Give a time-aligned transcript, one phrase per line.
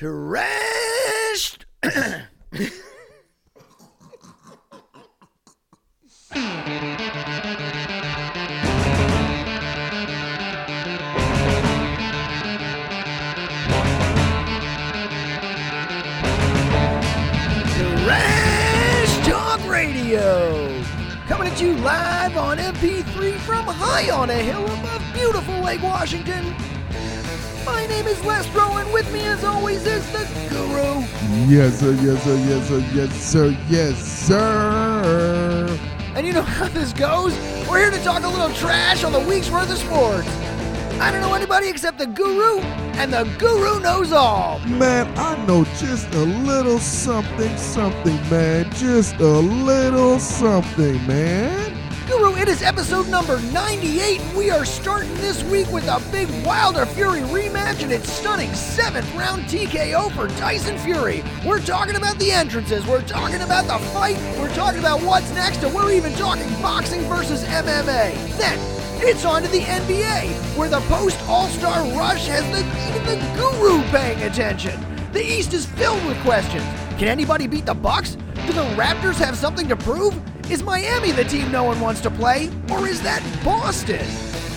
[0.00, 1.58] Trash
[19.22, 20.82] Talk Radio.
[21.26, 26.54] Coming at you live on MP3 from high on a hill above beautiful Lake Washington.
[27.64, 31.00] My name is Lestro, and with me, as always, is the Guru.
[31.46, 35.78] Yes, sir, yes, sir, yes, sir, yes, sir, yes, sir.
[36.14, 37.34] And you know how this goes?
[37.68, 40.28] We're here to talk a little trash on the week's worth of sports.
[41.00, 44.58] I don't know anybody except the Guru, and the Guru knows all.
[44.60, 48.70] Man, I know just a little something, something, man.
[48.72, 51.69] Just a little something, man.
[52.40, 54.34] It is episode number 98.
[54.34, 59.14] We are starting this week with a big Wilder Fury rematch and its stunning seventh
[59.14, 61.22] round TKO for Tyson Fury.
[61.44, 65.62] We're talking about the entrances, we're talking about the fight, we're talking about what's next,
[65.64, 68.14] and we're even talking boxing versus MMA.
[68.38, 68.58] Then,
[69.06, 73.36] it's on to the NBA, where the post All Star rush has the, even the
[73.36, 74.80] Guru paying attention.
[75.12, 76.64] The East is filled with questions.
[76.98, 78.16] Can anybody beat the Bucks?
[78.46, 80.18] Do the Raptors have something to prove?
[80.50, 82.50] Is Miami the team no one wants to play?
[82.72, 84.04] Or is that Boston?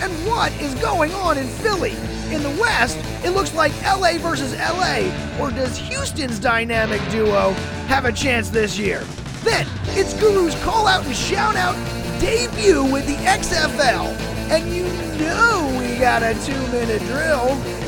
[0.02, 1.92] And what is going on in Philly?
[2.34, 5.06] In the West, it looks like LA versus LA,
[5.40, 7.52] or does Houston's dynamic duo
[7.86, 9.04] have a chance this year?
[9.44, 11.76] Then, it's Guru's call out and shout out
[12.20, 14.06] debut with the XFL.
[14.50, 14.82] And you
[15.24, 17.83] know we got a two minute drill.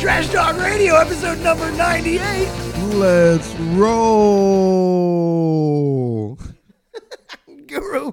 [0.00, 2.48] Trash Talk Radio, episode number 98.
[2.94, 3.98] Let's roll.
[7.66, 8.12] Guru.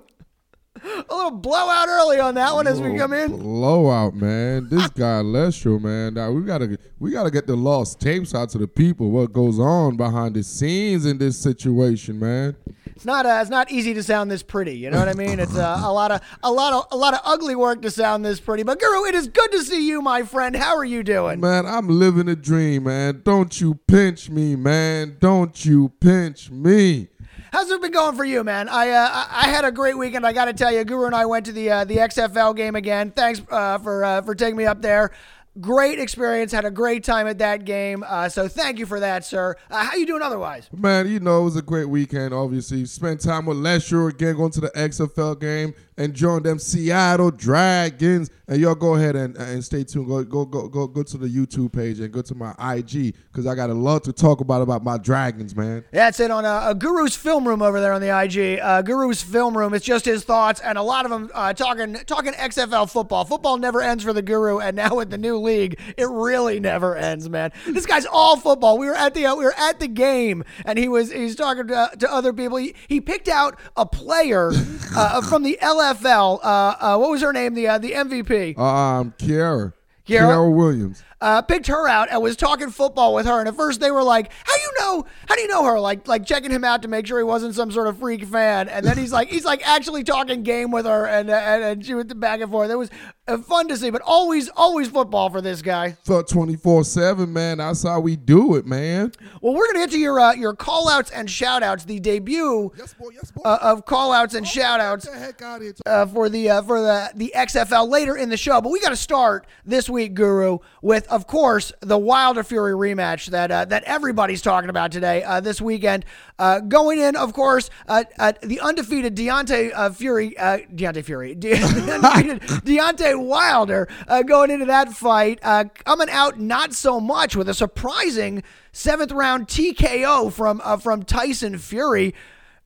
[0.83, 3.37] A little blowout early on that one as we come in.
[3.37, 4.67] Blowout, man.
[4.67, 4.89] This ah.
[4.95, 6.15] guy Lestro, man.
[6.15, 9.09] Now we gotta we gotta get the lost tapes out to the people.
[9.09, 12.57] What goes on behind the scenes in this situation, man?
[12.97, 14.75] It's not uh, it's not easy to sound this pretty.
[14.75, 15.39] You know what I mean?
[15.39, 18.25] It's uh, a lot of a lot of a lot of ugly work to sound
[18.25, 18.63] this pretty.
[18.63, 20.55] But Guru, it is good to see you, my friend.
[20.55, 21.39] How are you doing?
[21.39, 23.21] Man, I'm living a dream, man.
[23.23, 25.17] Don't you pinch me, man.
[25.19, 27.09] Don't you pinch me.
[27.51, 28.67] How's it been going for you, man?
[28.67, 30.25] I uh, I had a great weekend.
[30.25, 32.75] I got to tell you, Guru and I went to the uh, the XFL game
[32.75, 33.11] again.
[33.11, 35.11] Thanks uh, for uh, for taking me up there.
[35.59, 36.51] Great experience.
[36.51, 38.03] Had a great time at that game.
[38.07, 39.55] Uh, so thank you for that, sir.
[39.71, 40.69] Uh, how you doing otherwise?
[40.71, 42.85] Man, you know, it was a great weekend, obviously.
[42.85, 48.29] Spent time with Lester again, going to the XFL game, enjoying them Seattle Dragons.
[48.47, 50.07] And y'all go ahead and, and stay tuned.
[50.07, 53.45] Go, go, go, go, go to the YouTube page and go to my IG because
[53.45, 55.83] I got a lot to talk about about my Dragons, man.
[55.91, 58.59] That's it on uh, a Guru's film room over there on the IG.
[58.61, 59.73] Uh, Guru's film room.
[59.73, 63.25] It's just his thoughts and a lot of them uh, talking talking XFL football.
[63.25, 66.95] Football never ends for the Guru, and now with the new league, it really never
[66.95, 67.51] ends, man.
[67.65, 68.77] This guy's all football.
[68.77, 71.67] We were at the uh, we were at the game, and he was he's talking
[71.67, 72.57] to, to other people.
[72.57, 74.51] He, he picked out a player
[74.95, 75.59] uh, from the
[75.93, 76.39] LFL.
[76.43, 77.53] Uh, uh, what was her name?
[77.53, 78.57] The uh, the MVP.
[78.57, 79.73] Um, Kiara.
[80.07, 80.19] Kiara?
[80.21, 81.03] Kiara Williams.
[81.19, 83.39] uh, picked her out and was talking football with her.
[83.39, 85.05] And at first they were like, "How you know?
[85.27, 87.55] How do you know her?" Like, like checking him out to make sure he wasn't
[87.55, 88.69] some sort of freak fan.
[88.69, 91.93] And then he's like, he's like actually talking game with her, and and, and she
[91.93, 92.69] went back and forth.
[92.71, 92.89] It was
[93.27, 95.91] uh, fun to see, but always, always football for this guy.
[95.91, 97.57] Thought 24 7, man.
[97.59, 99.11] That's how we do it, man.
[99.41, 102.71] Well, we're gonna get to your uh, your call outs and shout outs, the debut
[102.77, 103.09] Yes, boy.
[103.13, 103.41] Yes, boy.
[103.45, 105.05] uh, of call outs and shout outs.
[105.05, 105.73] Get the heck out of here.
[105.85, 108.61] uh, for the uh, for the the XFL later in the show.
[108.61, 113.27] But we got to start this week, Guru, with of course the Wilder Fury rematch
[113.27, 116.05] that uh, that everybody's talking about today uh, this weekend.
[116.39, 122.41] Uh, going in, of course, the undefeated Deontay uh, Fury, uh, Deontay Fury, De- undefeated
[122.63, 127.53] Deontay Wilder uh, going into that fight, uh, coming out not so much with a
[127.53, 132.13] surprising seventh round TKO from uh, from Tyson Fury.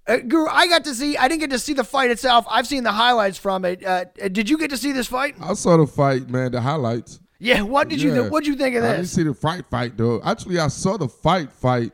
[0.07, 1.15] Uh, Guru, I got to see.
[1.15, 2.45] I didn't get to see the fight itself.
[2.49, 3.85] I've seen the highlights from it.
[3.85, 5.35] Uh, did you get to see this fight?
[5.41, 7.19] I saw the fight, man, the highlights.
[7.39, 7.61] Yeah.
[7.61, 8.21] What did you Yeah.
[8.21, 8.93] th- What did you think of that?
[8.93, 10.21] I didn't see the fight fight though.
[10.23, 11.91] Actually, I saw the fight fight.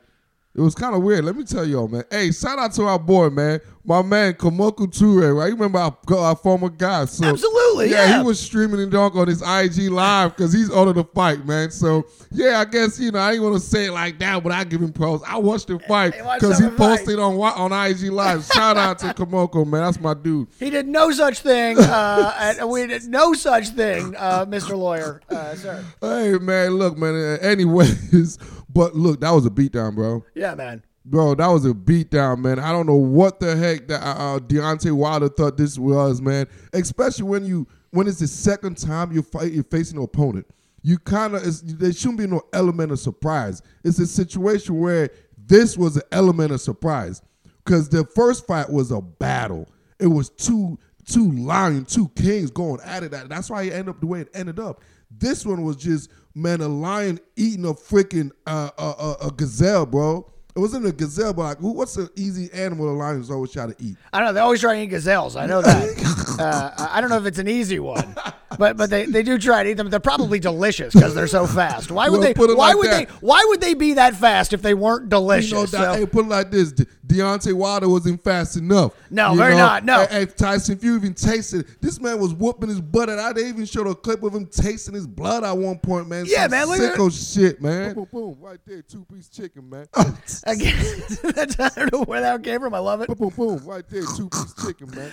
[0.58, 1.24] It was kind of weird.
[1.24, 2.04] Let me tell y'all, man.
[2.10, 3.60] Hey, shout out to our boy, man.
[3.86, 5.46] My man Kamoku Ture, right?
[5.50, 7.06] You remember our, our former guy?
[7.06, 8.18] So, Absolutely, Yeah, yeah.
[8.18, 11.70] he was streaming and dunk on his IG live because he's ordered the fight, man.
[11.70, 14.52] So yeah, I guess you know I ain't want to say it like that, but
[14.52, 15.22] I give him pros.
[15.28, 18.44] I watched the fight because he posted on on IG live.
[18.54, 19.84] Shout out to Kamoko, man.
[19.84, 20.48] That's my dude.
[20.60, 21.78] He did no such thing.
[21.78, 24.76] Uh, and we did no such thing, uh, Mr.
[24.76, 25.86] Lawyer, uh, sir.
[26.02, 26.72] Hey, man.
[26.72, 27.38] Look, man.
[27.42, 28.40] Anyways,
[28.78, 30.24] but look, that was a beatdown, bro.
[30.36, 30.84] Yeah, man.
[31.04, 32.60] Bro, that was a beatdown, man.
[32.60, 36.46] I don't know what the heck that uh, uh, Deontay Wilder thought this was, man.
[36.74, 40.46] Especially when you when it's the second time you fight, you're facing an opponent.
[40.84, 43.64] you kind of there shouldn't be no element of surprise.
[43.84, 47.24] It's a situation where this was an element of surprise
[47.66, 49.68] because the first fight was a battle.
[50.00, 50.78] It was two
[51.08, 53.10] two lions, two kings going at it.
[53.10, 54.84] That's why it ended up the way it ended up.
[55.10, 59.86] This one was just man, a lion eating a freaking uh, uh, uh, a gazelle,
[59.86, 60.30] bro.
[60.56, 63.76] It wasn't a gazelle, but like, what's an easy animal the lions always try to
[63.80, 63.96] eat?
[64.12, 64.34] I don't know.
[64.34, 65.36] They always try to eat gazelles.
[65.36, 65.98] I know that.
[66.40, 68.16] uh, I don't know if it's an easy one,
[68.58, 69.90] but but they, they do try to eat them.
[69.90, 71.92] They're probably delicious because they're so fast.
[71.92, 72.34] Why would Well, they?
[72.34, 73.08] put it Why like would that.
[73.10, 73.14] they?
[73.22, 75.52] Why would they be that fast if they weren't delicious?
[75.52, 78.94] You know, So- hey, put it like this: De- Deontay Wilder wasn't fast enough.
[79.10, 79.58] No, they're know?
[79.58, 80.06] not, no.
[80.08, 81.62] Hey, hey, Tyson Fury even tasted.
[81.62, 81.82] it.
[81.82, 84.46] This man was whooping his butt, and I they even showed a clip of him
[84.46, 86.26] tasting his blood at one point, man.
[86.28, 87.94] Yeah, Some man, look at sicko shit, man.
[87.94, 89.88] Boom, boom, boom, right there, two piece chicken, man.
[90.46, 90.76] Again,
[91.36, 92.74] that's, I don't know where that came from.
[92.74, 93.08] I love it.
[93.08, 95.12] boom, boom, boom, right there, two piece chicken, man.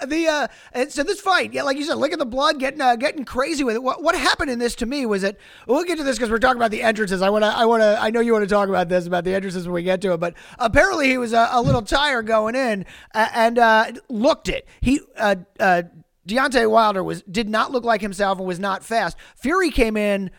[0.00, 2.80] The uh, and so this fight, yeah, like you said, look at the blood getting
[2.80, 3.82] uh, getting crazy with it.
[3.82, 5.36] What what happened in this to me was that
[5.68, 7.22] we'll get to this because we're talking about the entrances.
[7.22, 9.24] I want to I want to I know you want to talk about this about
[9.24, 12.26] the entrances when we get to it, but apparently he was a, a little tired
[12.26, 14.66] going in and uh, looked it.
[14.80, 15.84] He uh, uh,
[16.26, 19.16] Deontay Wilder was did not look like himself and was not fast.
[19.36, 20.30] Fury came in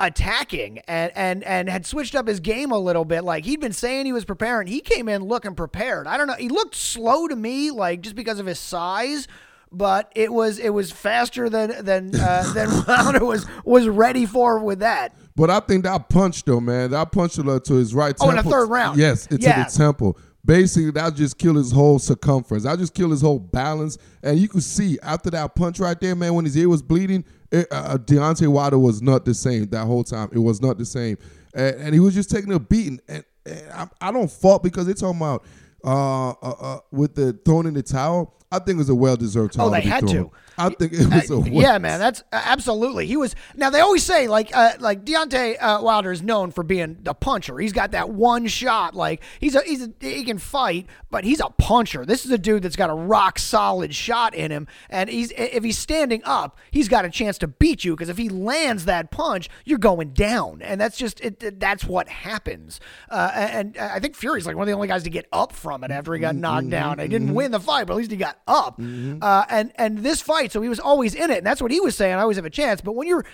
[0.00, 3.72] attacking and and and had switched up his game a little bit like he'd been
[3.72, 7.28] saying he was preparing he came in looking prepared i don't know he looked slow
[7.28, 9.28] to me like just because of his size
[9.70, 14.58] but it was it was faster than than uh, than Wilder was was ready for
[14.58, 18.14] with that But I think that punch though, man, that punch to to his right
[18.20, 18.98] Oh, in the third round.
[18.98, 19.64] Yes, it's Yeah.
[19.64, 20.16] the temple.
[20.44, 22.64] Basically, that just killed his whole circumference.
[22.64, 23.96] That just killed his whole balance.
[24.22, 27.24] And you could see after that punch right there, man, when his ear was bleeding,
[27.54, 30.28] it, uh, Deontay Wilder was not the same that whole time.
[30.32, 31.18] It was not the same,
[31.54, 33.00] and, and he was just taking a beating.
[33.08, 35.44] And, and I, I don't fault because they're talking about
[35.84, 38.34] uh, uh, uh, with the throwing in the towel.
[38.54, 39.68] I think it was a well deserved towel.
[39.68, 40.30] Oh, they be had thrown.
[40.30, 40.30] to.
[40.56, 43.06] I think it was a Uh, well yeah, man, that's uh, absolutely.
[43.06, 43.34] He was.
[43.56, 47.14] Now they always say like uh, like Deontay uh, Wilder is known for being a
[47.14, 47.58] puncher.
[47.58, 48.94] He's got that one shot.
[48.94, 52.04] Like he's a he's a, he can fight, but he's a puncher.
[52.04, 55.64] This is a dude that's got a rock solid shot in him, and he's if
[55.64, 59.10] he's standing up, he's got a chance to beat you because if he lands that
[59.10, 62.78] punch, you're going down, and that's just it, that's what happens.
[63.10, 65.82] Uh, and I think Fury's like one of the only guys to get up from
[65.82, 66.98] it after he got knocked down.
[67.00, 68.78] He didn't win the fight, but at least he got up.
[69.22, 71.80] Uh, and and this fight, so he was always in it, and that's what he
[71.80, 72.14] was saying.
[72.14, 73.24] I always have a chance, but when you're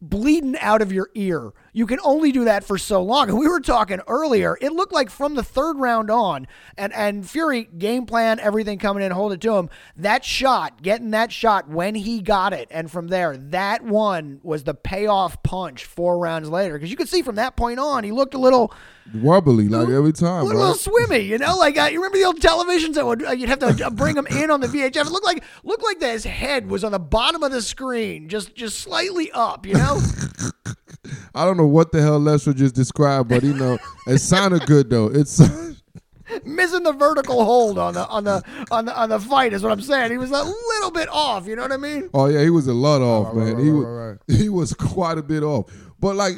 [0.00, 1.52] bleeding out of your ear.
[1.74, 3.30] You can only do that for so long.
[3.30, 6.46] And we were talking earlier, it looked like from the third round on,
[6.76, 9.70] and, and Fury game plan, everything coming in, hold it to him.
[9.96, 14.64] That shot, getting that shot when he got it, and from there, that one was
[14.64, 16.74] the payoff punch four rounds later.
[16.74, 18.74] Because you could see from that point on, he looked a little
[19.14, 20.76] wobbly like every time, a little, right?
[20.76, 23.60] swimmy, you know, like uh, you remember the old televisions that would uh, you'd have
[23.60, 25.06] to uh, bring them in on the VHF.
[25.06, 28.28] It looked like looked like that his head was on the bottom of the screen,
[28.28, 29.98] just just slightly up, you know.
[31.34, 34.90] I don't know what the hell Lester just described, but you know, it sounded good
[34.90, 35.06] though.
[35.06, 35.40] It's
[36.44, 39.72] missing the vertical hold on the on the on the on the fight is what
[39.72, 40.10] I'm saying.
[40.12, 42.08] He was a little bit off, you know what I mean?
[42.14, 43.54] oh yeah, he was a lot off, right, man.
[43.56, 45.72] right, he right, was right, he was quite a bit off.
[45.98, 46.34] But like,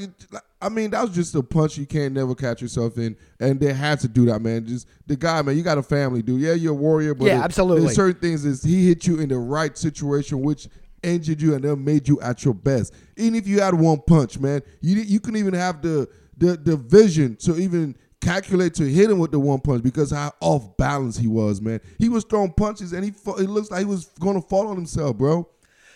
[0.60, 3.72] I mean, that was just a punch you can't never catch yourself in, and they
[3.72, 4.66] had to do that, man.
[4.66, 5.56] Just the guy, man.
[5.56, 6.40] You got a family, dude.
[6.40, 7.84] Yeah, you're a warrior, but Yeah, it- absolutely.
[7.84, 10.68] There's certain things is he hit you in the right situation, which
[11.04, 12.94] injured you and then made you at your best.
[13.16, 16.76] Even if you had one punch, man, you you couldn't even have the the the
[16.76, 21.16] vision to even calculate to hit him with the one punch because how off balance
[21.16, 21.80] he was, man.
[21.98, 25.16] He was throwing punches and he it looks like he was gonna fall on himself,
[25.16, 25.48] bro.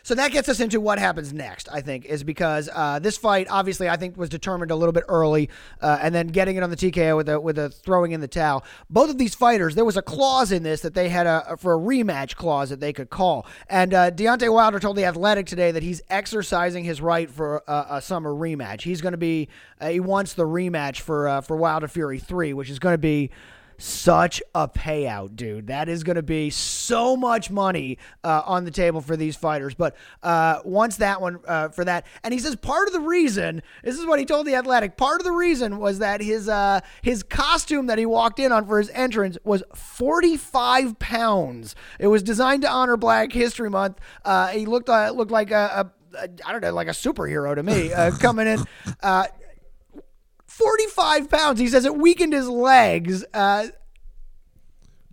[0.03, 3.47] So that gets us into what happens next, I think, is because uh, this fight
[3.51, 5.51] obviously I think was determined a little bit early,
[5.81, 8.29] uh, and then getting it on the TKO with a with a throwing in the
[8.29, 8.65] towel.
[8.91, 11.75] Both of these fighters, there was a clause in this that they had a for
[11.75, 13.47] a rematch clause that they could call.
[13.69, 17.87] And uh, Deontay Wilder told the Athletic today that he's exercising his right for a,
[17.91, 18.83] a summer rematch.
[18.83, 19.49] He's going to be
[19.81, 22.99] uh, he wants the rematch for uh, for Wilder Fury three, which is going to
[22.99, 23.31] be
[23.79, 25.69] such a payout, dude.
[25.69, 29.75] That is going to be so much money uh, on the table for these fighters.
[29.75, 33.63] But uh, once that one uh, for that, and he says part of the reason
[33.83, 34.97] this is what he told the Athletic.
[34.97, 38.67] Part of the reason was that his uh, his costume that he walked in on
[38.67, 41.75] for his entrance was forty five pounds.
[41.99, 43.99] It was designed to honor Black History Month.
[44.25, 47.55] Uh, he looked uh, looked like a, a, a I don't know like a superhero
[47.55, 48.65] to me uh, coming in.
[49.03, 49.27] Uh,
[50.59, 51.61] 45 pounds.
[51.61, 53.25] He says it weakened his legs.
[53.33, 53.69] Uh,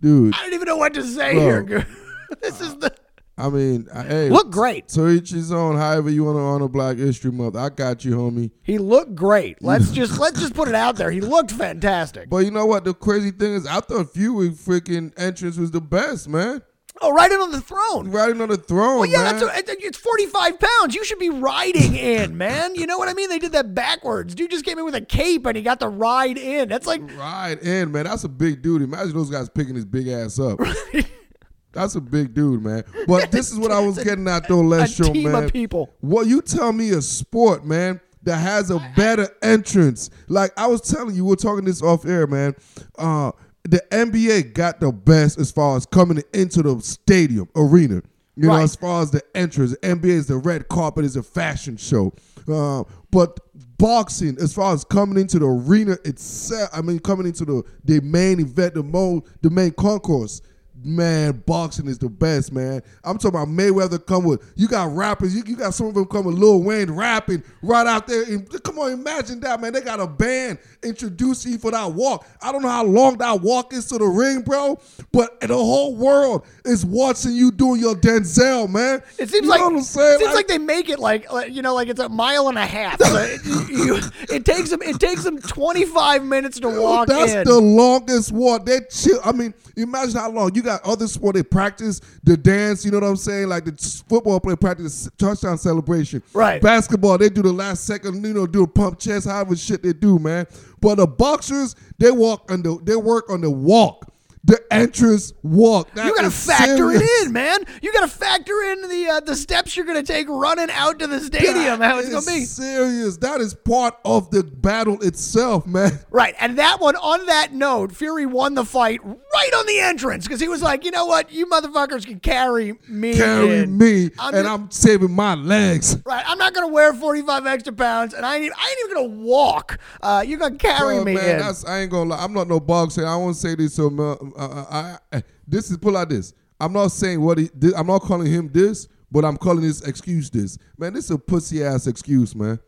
[0.00, 1.66] Dude, I don't even know what to say Bro.
[1.66, 1.86] here.
[2.42, 2.94] this is the
[3.38, 4.90] I mean, I- hey, look great.
[4.90, 5.76] So each his own.
[5.76, 8.50] However you want to honor Black History Month, I got you, homie.
[8.62, 9.62] He looked great.
[9.62, 11.10] Let's just let's just put it out there.
[11.10, 12.30] He looked fantastic.
[12.30, 12.84] But you know what?
[12.84, 16.62] The crazy thing is, I thought Fury freaking entrance was the best, man.
[17.02, 18.10] Oh, riding on the throne.
[18.10, 19.00] riding on the throne.
[19.00, 19.40] Well, yeah, man.
[19.40, 20.94] that's a, it's 45 pounds.
[20.94, 22.74] You should be riding in, man.
[22.74, 23.28] You know what I mean?
[23.28, 24.34] They did that backwards.
[24.34, 26.68] Dude just came in with a cape and he got to ride in.
[26.68, 28.04] That's like, ride in, man.
[28.04, 28.82] That's a big dude.
[28.82, 30.58] Imagine those guys picking his big ass up.
[31.72, 32.84] That's a big dude, man.
[33.06, 35.44] But this is what I was getting at though, a last show, team man.
[35.44, 35.92] of people.
[36.00, 40.08] Well, you tell me a sport, man, that has a better entrance.
[40.26, 42.54] Like I was telling you, we are talking this off air, man.
[42.96, 43.32] Uh,
[43.70, 48.02] the NBA got the best as far as coming into the stadium arena.
[48.38, 51.78] You know, as far as the entrance, NBA is the red carpet, is a fashion
[51.78, 52.12] show.
[52.46, 53.40] Uh, but
[53.78, 58.00] boxing, as far as coming into the arena itself, I mean, coming into the the
[58.02, 60.42] main event, the mo, the main concourse.
[60.84, 62.82] Man, boxing is the best, man.
[63.02, 64.52] I'm talking about Mayweather come with.
[64.56, 65.34] You got rappers.
[65.34, 68.22] You, you got some of them come with Lil Wayne rapping right out there.
[68.24, 69.72] And, come on, imagine that, man.
[69.72, 72.26] They got a band introducing you for that walk.
[72.42, 74.78] I don't know how long that walk is to the ring, bro,
[75.12, 79.02] but the whole world is watching you doing your Denzel, man.
[79.18, 80.16] It seems You like what I'm saying?
[80.16, 82.58] it seems like they make it like, like, you know, like it's a mile and
[82.58, 83.00] a half.
[83.00, 87.44] So it, you- it takes them it takes them 25 minutes to walk That's in.
[87.44, 88.66] the longest walk.
[88.66, 89.20] They chill.
[89.24, 91.34] I mean, imagine how long you got other sport.
[91.36, 92.84] They practice the dance.
[92.84, 93.48] You know what I'm saying?
[93.48, 96.22] Like the football play practice touchdown celebration.
[96.34, 96.60] Right.
[96.60, 98.24] Basketball, they do the last second.
[98.24, 100.46] You know, do a pump chest, however shit they do, man.
[100.80, 102.78] But the boxers, they walk on the.
[102.82, 104.12] They work on the walk.
[104.44, 105.90] The entrance walk.
[105.94, 107.02] That you got to factor serious.
[107.02, 107.64] it in, man.
[107.82, 111.00] You got to factor in the uh, the steps you're going to take running out
[111.00, 111.80] to the stadium.
[111.80, 112.44] how it's That going to be.
[112.44, 113.16] Serious.
[113.16, 115.98] That is part of the battle itself, man.
[116.12, 116.94] Right, and that one.
[116.94, 119.00] On that note, Fury won the fight
[119.36, 122.78] right on the entrance because he was like, you know what, you motherfuckers can carry
[122.88, 123.14] me.
[123.14, 123.76] Carry in.
[123.76, 125.98] me, I'm and just- I'm saving my legs.
[126.06, 128.96] Right, I'm not gonna wear 45 extra pounds, and I ain't, even- I ain't even
[129.10, 129.78] gonna walk.
[130.02, 131.54] Uh, you're gonna carry Bro, me man, in.
[131.66, 132.22] I ain't gonna lie.
[132.22, 133.06] I'm not no boxer.
[133.06, 133.74] I won't say this.
[133.74, 134.64] So, uh, uh,
[135.12, 136.32] I, I, this is pull out this.
[136.60, 137.50] I'm not saying what he.
[137.54, 140.30] This, I'm not calling him this, but I'm calling this excuse.
[140.30, 142.58] This man, this is a pussy ass excuse, man.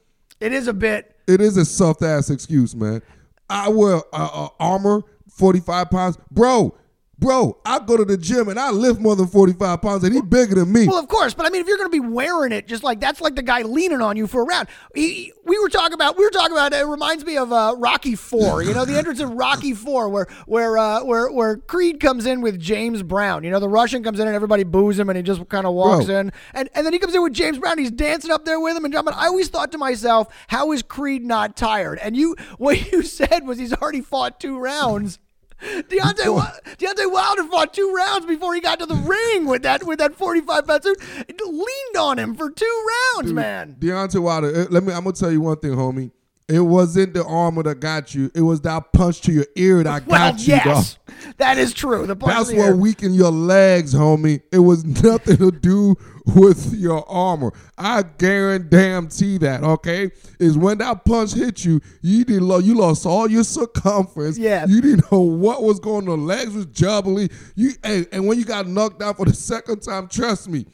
[0.40, 1.16] It is a bit.
[1.26, 3.02] It is a soft ass excuse, man.
[3.50, 5.02] I wear uh, uh, armor,
[5.38, 6.76] 45 pounds, bro.
[7.20, 10.20] Bro, I go to the gym and I lift more than 45 pounds, and he
[10.22, 10.86] bigger than me.
[10.86, 13.00] Well, of course, but I mean, if you're going to be wearing it, just like
[13.00, 14.68] that's like the guy leaning on you for a round.
[14.94, 16.72] He, we were talking about, we were talking about.
[16.72, 18.62] It reminds me of uh, Rocky Four.
[18.62, 22.40] You know, the entrance of Rocky Four, where where uh, where where Creed comes in
[22.40, 23.42] with James Brown.
[23.42, 25.74] You know, the Russian comes in and everybody boos him, and he just kind of
[25.74, 26.20] walks Bro.
[26.20, 27.78] in, and and then he comes in with James Brown.
[27.78, 29.14] He's dancing up there with him and jumping.
[29.14, 31.98] I always thought to myself, how is Creed not tired?
[31.98, 35.18] And you, what you said was he's already fought two rounds.
[35.62, 39.98] Deontay, Deontay Wilder fought two rounds before he got to the ring with that with
[39.98, 40.98] that 45 pound suit.
[41.28, 42.86] It leaned on him for two
[43.16, 43.76] rounds, man.
[43.78, 44.92] Deontay Wilder, eh, let me.
[44.92, 46.12] I'm gonna tell you one thing, homie.
[46.48, 48.30] It wasn't the armor that got you.
[48.34, 51.34] It was that punch to your ear that Well, got you, yes, dog.
[51.36, 52.06] that is true.
[52.06, 54.40] The punch That's what weakened your legs, homie.
[54.50, 57.52] It was nothing to do with your armor.
[57.76, 59.62] I guarantee that.
[59.62, 62.48] Okay, is when that punch hit you, you didn't.
[62.48, 64.38] Lo- you lost all your circumference.
[64.38, 64.64] Yeah.
[64.66, 66.26] you didn't know what was going on.
[66.26, 67.30] Legs was jubbly.
[67.56, 70.66] You and, and when you got knocked out for the second time, trust me,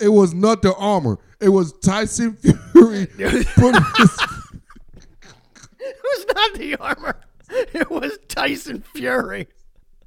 [0.00, 1.18] it was not the armor.
[1.40, 3.06] It was Tyson Fury
[3.56, 4.18] putting his
[5.90, 7.20] It was not the armor.
[7.48, 9.46] It was Tyson Fury.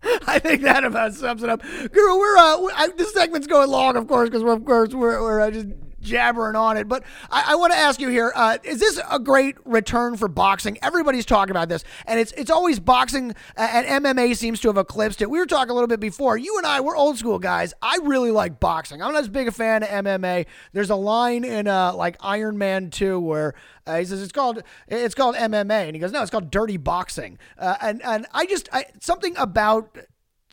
[0.03, 1.61] I think that about sums it up.
[1.61, 5.21] Guru, we're uh, I, this segment's going long, of course, because we're of course we're,
[5.21, 5.67] we're uh, just
[6.01, 6.87] jabbering on it.
[6.87, 10.27] But I, I want to ask you here: uh, Is this a great return for
[10.27, 10.77] boxing?
[10.81, 15.21] Everybody's talking about this, and it's it's always boxing and MMA seems to have eclipsed
[15.21, 15.29] it.
[15.29, 16.37] We were talking a little bit before.
[16.37, 17.73] You and I, we're old school guys.
[17.81, 19.01] I really like boxing.
[19.01, 20.45] I'm not as big a fan of MMA.
[20.73, 23.53] There's a line in uh, like Iron Man 2 where
[23.85, 26.77] uh, he says it's called it's called MMA, and he goes, no, it's called dirty
[26.77, 27.37] boxing.
[27.57, 29.97] Uh, and and I just I, something about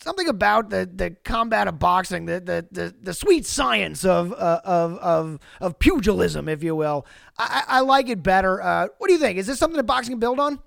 [0.00, 4.60] something about the, the combat of boxing, the the, the, the sweet science of, uh,
[4.64, 7.06] of of of pugilism, if you will.
[7.38, 8.62] I, I like it better.
[8.62, 9.38] Uh, what do you think?
[9.38, 10.58] Is this something that boxing can build on?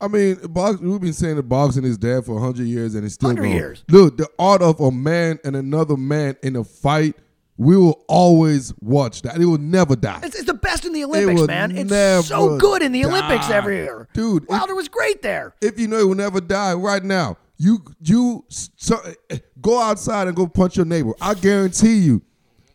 [0.00, 3.14] I mean, box, we've been saying that boxing is dead for 100 years and it's
[3.14, 3.56] still 100 going.
[3.56, 3.84] years.
[3.88, 7.16] Look, the art of a man and another man in a fight,
[7.56, 9.40] we will always watch that.
[9.40, 10.20] It will never die.
[10.22, 11.72] It's, it's the best in the Olympics, man.
[11.74, 15.54] It's so good in the Olympics every year, Dude, it- Wilder was great there.
[15.62, 18.98] if you know it will never die right now, you you so,
[19.30, 21.12] eh, go outside and go punch your neighbor.
[21.20, 22.22] I guarantee you.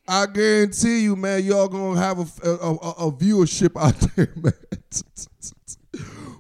[0.08, 2.76] I guarantee you, man, y'all gonna have a, a, a,
[3.08, 4.54] a viewership out there, man.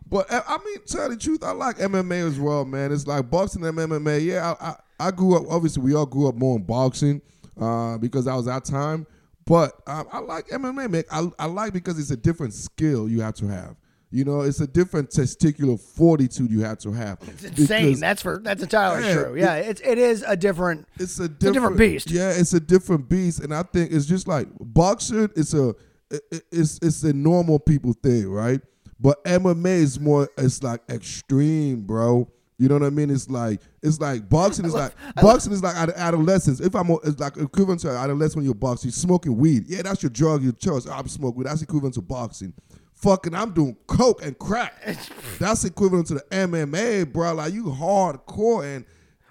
[0.09, 2.91] but eh, I mean, tell the truth, I like MMA as well, man.
[2.91, 4.25] It's like boxing and MMA.
[4.25, 5.43] Yeah, I, I, I grew up.
[5.49, 7.21] Obviously, we all grew up more in boxing
[7.59, 9.05] uh, because that was our time.
[9.45, 11.03] But um, I like MMA, man.
[11.11, 13.75] I, I like because it's a different skill you have to have.
[14.13, 17.17] You know, it's a different testicular fortitude you have to have.
[17.43, 17.99] It's insane.
[17.99, 19.35] That's for that's entirely Yeah, true.
[19.39, 20.85] Yeah, it's it is a different.
[20.99, 22.11] it's a a different, different beast.
[22.11, 25.29] Yeah, it's a different beast, and I think it's just like boxing.
[25.35, 25.69] It's a
[26.09, 28.59] it- it- it's it's a normal people thing, right?
[28.99, 30.29] But MMA is more.
[30.37, 32.27] It's like extreme, bro.
[32.57, 33.09] You know what I mean?
[33.09, 36.59] It's like it's like boxing is like boxing is like ad- adolescence.
[36.59, 39.63] If I'm it's like equivalent to adolescence when you're boxing, you're smoking weed.
[39.67, 40.85] Yeah, that's your drug, your choice.
[40.85, 41.47] I'm smoking weed.
[41.47, 42.53] That's equivalent to boxing.
[43.01, 44.73] Fucking, I'm doing coke and crack.
[45.39, 47.33] That's equivalent to the MMA, bro.
[47.33, 48.85] Like you hardcore and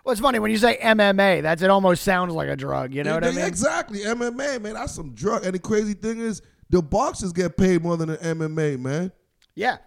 [0.05, 1.43] Well, it's funny when you say MMA.
[1.43, 1.71] That's it.
[1.71, 2.93] Almost sounds like a drug.
[2.93, 3.45] You know what I mean?
[3.45, 4.01] Exactly.
[4.01, 5.45] MMA, man, that's some drug.
[5.45, 9.13] And the crazy thing is, the boxers get paid more than the MMA, man.
[9.55, 9.79] Yeah.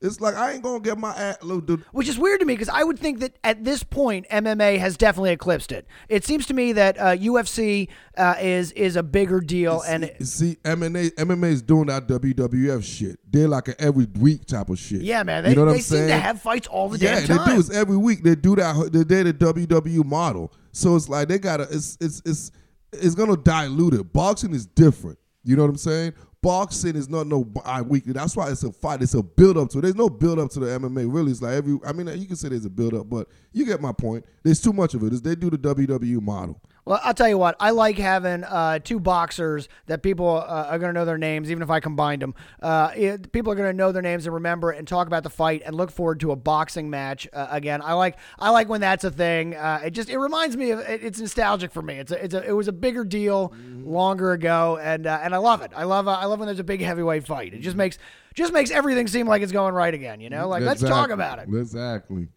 [0.00, 1.38] It's like I ain't gonna get my ass.
[1.42, 4.28] Look, the, Which is weird to me because I would think that at this point
[4.28, 5.86] MMA has definitely eclipsed it.
[6.08, 10.26] It seems to me that uh, UFC uh, is is a bigger deal, and you
[10.26, 13.18] see, MMA, MMA is doing that WWF shit.
[13.30, 15.00] They're like an every week type of shit.
[15.00, 16.08] yeah, man, they, you know what they I'm seem saying?
[16.08, 17.58] to have fights all the yeah, damn they do.
[17.58, 18.22] It's every week.
[18.22, 18.90] They do that.
[18.92, 20.52] They they the WWE model.
[20.72, 21.64] So it's like they gotta.
[21.64, 22.50] It's it's it's
[22.92, 24.12] it's gonna dilute it.
[24.12, 25.18] Boxing is different.
[25.42, 26.12] You know what I'm saying?
[26.42, 28.12] Boxing is not no bi-weekly.
[28.12, 29.02] That's why it's a fight.
[29.02, 29.78] It's a build up to.
[29.78, 29.82] it.
[29.82, 31.12] There's no build up to the MMA.
[31.12, 31.78] Really, it's like every.
[31.84, 34.24] I mean, you can say there's a build up, but you get my point.
[34.42, 35.12] There's too much of it.
[35.12, 36.60] It's, they do the WWE model.
[36.86, 37.56] Well, I'll tell you what.
[37.58, 41.50] I like having uh, two boxers that people uh, are going to know their names,
[41.50, 42.34] even if I combined them.
[42.62, 45.24] Uh, it, people are going to know their names and remember it and talk about
[45.24, 47.82] the fight and look forward to a boxing match uh, again.
[47.82, 49.56] I like I like when that's a thing.
[49.56, 51.94] Uh, it just it reminds me of it, it's nostalgic for me.
[51.94, 53.52] It's a, it's a, it was a bigger deal
[53.82, 55.72] longer ago, and uh, and I love it.
[55.74, 57.52] I love uh, I love when there's a big heavyweight fight.
[57.52, 57.98] It just makes
[58.34, 60.20] just makes everything seem like it's going right again.
[60.20, 61.48] You know, like let's talk about it.
[61.52, 62.28] Exactly.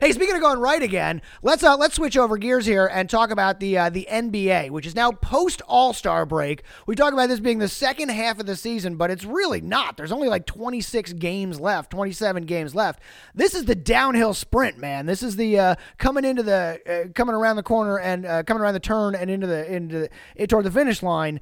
[0.00, 3.30] Hey, speaking of going right again, let's uh, let's switch over gears here and talk
[3.30, 6.62] about the uh, the NBA, which is now post All Star break.
[6.86, 9.96] We talk about this being the second half of the season, but it's really not.
[9.96, 13.00] There's only like 26 games left, 27 games left.
[13.34, 15.06] This is the downhill sprint, man.
[15.06, 18.62] This is the uh, coming into the uh, coming around the corner and uh, coming
[18.62, 21.40] around the turn and into the into the, toward the finish line.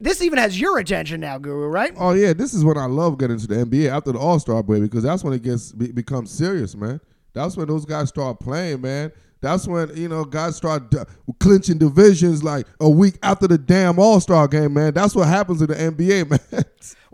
[0.00, 1.94] This even has your attention now, Guru, right?
[1.96, 4.62] Oh yeah, this is when I love getting to the NBA after the All Star
[4.62, 7.00] break because that's when it gets be, becomes serious, man.
[7.34, 9.12] That's when those guys start playing, man.
[9.40, 11.02] That's when you know guys start d-
[11.38, 14.94] clinching divisions like a week after the damn All Star game, man.
[14.94, 16.64] That's what happens in the NBA, man.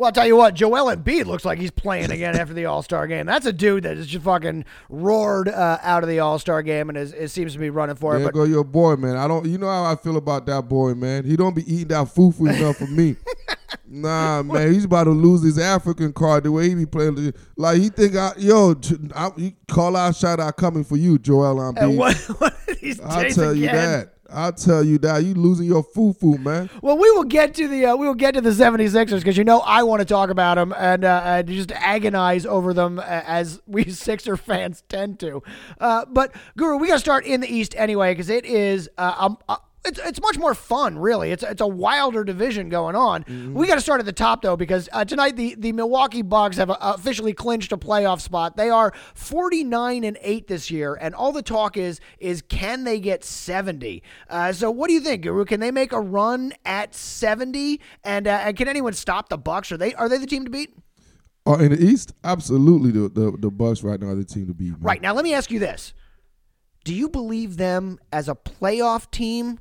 [0.00, 2.82] Well, I'll tell you what, Joel Embiid looks like he's playing again after the All
[2.82, 3.26] Star game.
[3.26, 6.88] That's a dude that is just fucking roared uh, out of the All Star game
[6.88, 8.20] and is, is seems to be running for it.
[8.20, 9.18] there go your boy, man.
[9.18, 11.24] I don't, you know how I feel about that boy, man.
[11.26, 13.16] He don't be eating that fufu enough for me.
[13.92, 17.34] Nah, man, he's about to lose his African card the way he be playing.
[17.56, 18.76] Like he think, I, yo,
[19.16, 21.96] I, call out, shout out coming for you, Joel Embiid.
[21.96, 24.14] what, what are these I'll days tell you that.
[24.32, 25.24] I'll tell you that.
[25.24, 26.70] You losing your fufu, man.
[26.82, 29.44] Well, we will get to the uh, we will get to the 76ers because you
[29.44, 33.02] know I want to talk about them and uh, and just agonize over them uh,
[33.02, 35.42] as we Sixer fans tend to.
[35.80, 39.14] Uh, but Guru, we got to start in the East anyway because it is uh,
[39.18, 41.30] um, uh, it's it's much more fun, really.
[41.32, 43.24] It's it's a wilder division going on.
[43.54, 46.56] We got to start at the top though because uh, tonight the the Milwaukee Bucks
[46.58, 48.56] have uh, officially clinched a playoff spot.
[48.56, 53.00] They are 49 and 8 this year and all the talk is is can they
[53.00, 54.02] get 70?
[54.28, 55.44] Uh, so what do you think, Guru?
[55.44, 59.72] Can they make a run at 70 and uh, and can anyone stop the Bucks?
[59.72, 60.74] Are they are they the team to beat?
[61.46, 64.54] Oh, in the East, absolutely the the, the Bucks right now are the team to
[64.54, 64.72] beat.
[64.72, 64.80] man.
[64.80, 65.02] Right.
[65.02, 65.94] Now let me ask you this.
[66.84, 69.58] Do you believe them as a playoff team?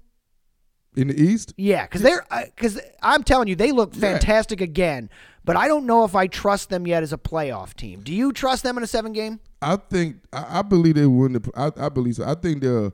[0.96, 5.10] In the East, Yeah, because they're uh, because I'm telling you they look fantastic again,
[5.46, 8.02] but I don't know if I trust them yet as a playoff team.
[8.02, 9.40] Do you trust them in a seven game?
[9.62, 11.52] I think I, I believe they win the.
[11.56, 12.26] I, I believe so.
[12.26, 12.92] I think they're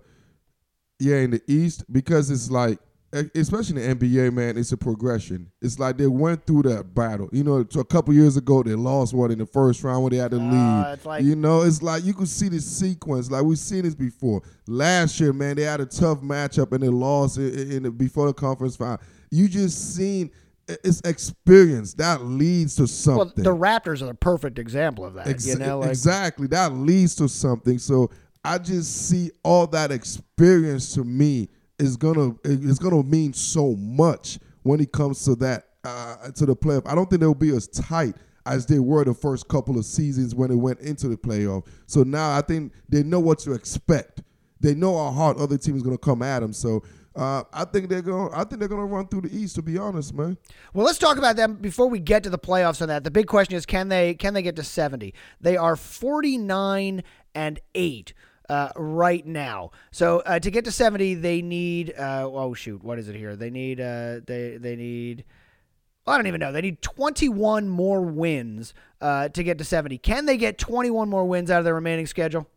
[1.00, 2.80] yeah in the East because it's like
[3.36, 5.52] especially in the NBA, man, it's a progression.
[5.62, 7.30] It's like they went through that battle.
[7.32, 10.18] You know, a couple years ago they lost one in the first round when they
[10.18, 10.94] had the lead.
[10.94, 13.32] it's like- you know, it's like you could see the sequence.
[13.32, 14.42] Like we've seen this before.
[14.68, 18.28] Last year, man, they had a tough matchup and they lost in, in the, before
[18.28, 19.00] the conference final.
[19.32, 20.32] You just seen
[20.68, 23.44] it's experience that leads to Well, something.
[23.44, 25.28] the Raptors are the perfect example of that.
[25.28, 26.48] Ex- you know, like, exactly.
[26.48, 27.78] That leads to something.
[27.78, 28.10] So
[28.44, 34.40] I just see all that experience to me is gonna is gonna mean so much
[34.64, 36.88] when it comes to that uh, to the playoff.
[36.88, 40.36] I don't think they'll be as tight as they were the first couple of seasons
[40.36, 41.66] when they went into the playoff.
[41.88, 44.22] So now I think they know what to expect.
[44.60, 46.54] They know how hard other teams gonna come at them.
[46.54, 46.84] So.
[47.18, 49.56] Uh, I think they're gonna I think they're going to run through the East.
[49.56, 50.38] To be honest, man.
[50.74, 53.06] Well, let's talk about them before we get to the playoffs on that.
[53.06, 55.14] The big question is can they can they get to 70?
[55.40, 58.14] They are 49 and 8
[58.50, 59.72] uh, right now.
[59.92, 63.36] So uh, to get to 70, they need uh, oh shoot, what is it here?
[63.36, 65.26] They need uh, they they need
[66.08, 66.52] I don't even know.
[66.52, 69.98] They need 21 more wins uh, to get to 70.
[69.98, 72.48] Can they get 21 more wins out of their remaining schedule?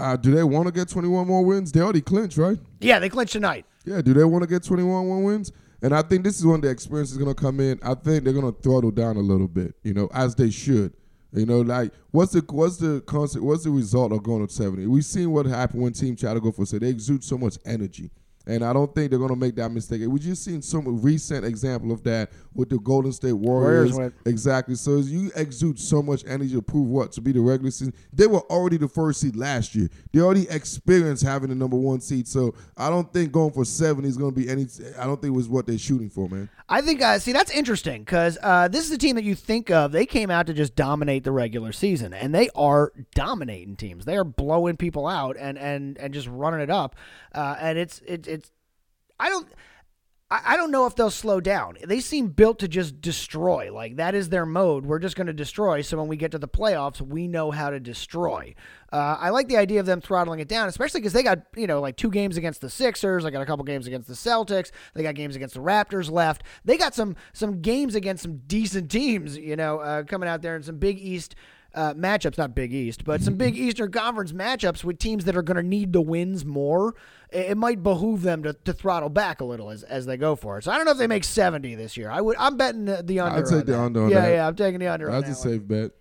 [0.00, 1.72] Uh, do they want to get 21 more wins?
[1.72, 2.58] They already clinched, right?
[2.80, 3.64] Yeah, they clinched tonight.
[3.84, 5.52] Yeah, do they want to get 21 more wins?
[5.82, 7.78] And I think this is when the experience is going to come in.
[7.82, 10.92] I think they're going to throttle down a little bit, you know, as they should.
[11.32, 13.44] You know, like what's the what's the concept?
[13.44, 14.86] What's the result of going to 70?
[14.86, 17.58] We've seen what happened when team try to go for so they exude so much
[17.66, 18.10] energy.
[18.48, 20.02] And I don't think they're going to make that mistake.
[20.06, 23.92] We just seen some recent example of that with the Golden State Warriors.
[23.92, 24.74] Warriors exactly.
[24.74, 27.92] So you exude so much energy to prove what to be the regular season.
[28.12, 29.88] They were already the first seed last year.
[30.12, 32.26] They already experienced having the number one seed.
[32.26, 34.66] So I don't think going for seven is going to be any.
[34.98, 36.48] I don't think it was what they're shooting for, man.
[36.70, 39.70] I think, uh, see, that's interesting because uh, this is a team that you think
[39.70, 39.90] of.
[39.90, 44.04] They came out to just dominate the regular season, and they are dominating teams.
[44.04, 46.96] They are blowing people out and and and just running it up.
[47.34, 48.37] Uh, and it's it, it's
[49.18, 49.48] I don't.
[50.30, 51.78] I don't know if they'll slow down.
[51.82, 53.72] They seem built to just destroy.
[53.72, 54.84] Like that is their mode.
[54.84, 55.80] We're just going to destroy.
[55.80, 58.54] So when we get to the playoffs, we know how to destroy.
[58.92, 61.66] Uh, I like the idea of them throttling it down, especially because they got you
[61.66, 63.24] know like two games against the Sixers.
[63.24, 64.70] They got a couple games against the Celtics.
[64.92, 66.42] They got games against the Raptors left.
[66.62, 69.38] They got some some games against some decent teams.
[69.38, 71.36] You know, uh, coming out there in some Big East.
[71.74, 75.42] Uh, matchups, not Big East, but some big Eastern Conference matchups with teams that are
[75.42, 76.94] going to need the wins more
[77.30, 80.58] it might behoove them to, to throttle back a little as, as they go for
[80.58, 80.64] it.
[80.64, 82.10] So I don't know if they make 70 this year.
[82.10, 83.38] I would I'm betting the, the under.
[83.38, 83.80] I'd take the that.
[83.80, 84.08] under.
[84.08, 84.30] Yeah, that.
[84.30, 85.10] yeah, I'm taking the under.
[85.10, 85.92] That's a safe bet.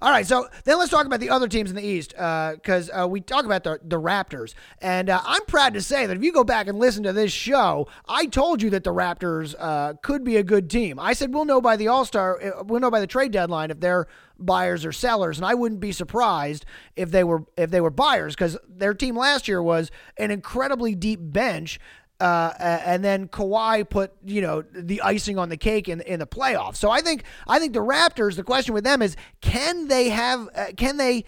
[0.00, 3.04] All right, so then let's talk about the other teams in the East because uh,
[3.04, 4.54] uh, we talk about the, the Raptors.
[4.80, 7.32] And uh, I'm proud to say that if you go back and listen to this
[7.32, 10.98] show, I told you that the Raptors uh, could be a good team.
[10.98, 13.70] I said we'll know by the All Star, uh, we'll know by the trade deadline
[13.70, 14.06] if they're
[14.40, 16.64] buyers or sellers, and I wouldn't be surprised
[16.96, 20.94] if they were if they were buyers because their team last year was an incredibly
[20.94, 21.78] deep bench
[22.20, 26.26] uh, and then Kawhi put you know the icing on the cake in in the
[26.26, 26.76] playoffs.
[26.76, 28.36] So I think I think the Raptors.
[28.36, 31.24] The question with them is can they have uh, can they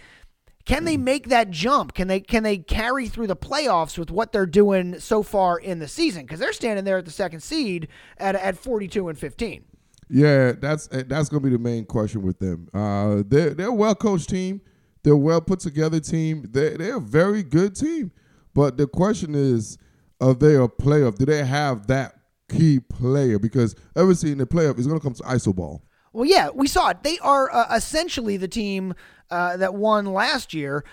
[0.65, 1.95] can they make that jump?
[1.95, 5.79] Can they can they carry through the playoffs with what they're doing so far in
[5.79, 6.23] the season?
[6.23, 9.65] Because they're standing there at the second seed at at forty two and fifteen.
[10.09, 12.69] Yeah, that's uh, that's gonna be the main question with them.
[12.73, 14.61] Uh, they're they're a well coached team.
[15.03, 16.47] They're a well put together team.
[16.51, 18.13] They they're a very good team.
[18.55, 19.79] But the question is
[20.23, 21.19] are they a playoff?
[21.19, 22.15] Do they have that
[22.49, 23.39] key player?
[23.39, 25.83] Because obviously in the playoff, it's going to come to iso ball.
[26.13, 27.03] Well, yeah, we saw it.
[27.03, 28.95] They are uh, essentially the team
[29.31, 30.85] uh, that won last year.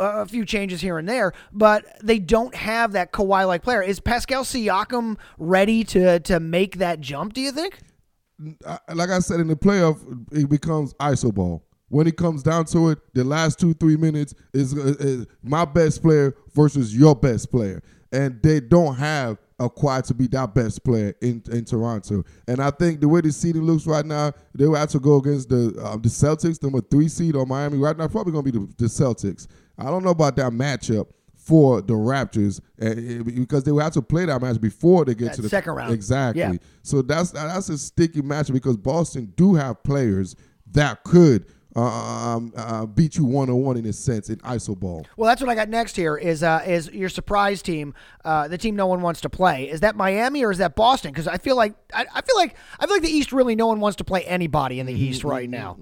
[0.00, 3.82] Uh, a few changes here and there, but they don't have that Kawhi like player.
[3.82, 7.32] Is Pascal Siakam ready to to make that jump?
[7.32, 7.80] Do you think?
[8.94, 9.98] Like I said in the playoff,
[10.30, 11.64] it becomes iso ball.
[11.88, 16.00] When it comes down to it, the last two three minutes is, is my best
[16.00, 20.84] player versus your best player and they don't have a Kawhi to be that best
[20.84, 22.24] player in, in Toronto.
[22.46, 25.16] And I think the way the seeding looks right now, they will have to go
[25.16, 28.06] against the uh, the Celtics, number three seed or Miami right now.
[28.08, 29.46] Probably going to be the, the, Celtics.
[29.76, 34.02] I don't know about that matchup for the Raptors uh, because they will have to
[34.02, 35.92] play that match before they get that to the second round.
[35.92, 36.42] Exactly.
[36.42, 36.52] Yeah.
[36.82, 40.36] So that's that's a sticky matchup because Boston do have players
[40.72, 41.46] that could–
[41.86, 45.06] uh, um, uh, beat you one on one in a sense in iso ball.
[45.16, 46.16] Well, that's what I got next here.
[46.16, 49.68] Is uh, is your surprise team, uh, the team no one wants to play?
[49.68, 51.12] Is that Miami or is that Boston?
[51.12, 53.66] Because I feel like I, I, feel like I feel like the East really no
[53.66, 55.02] one wants to play anybody in the mm-hmm.
[55.04, 55.78] East right now.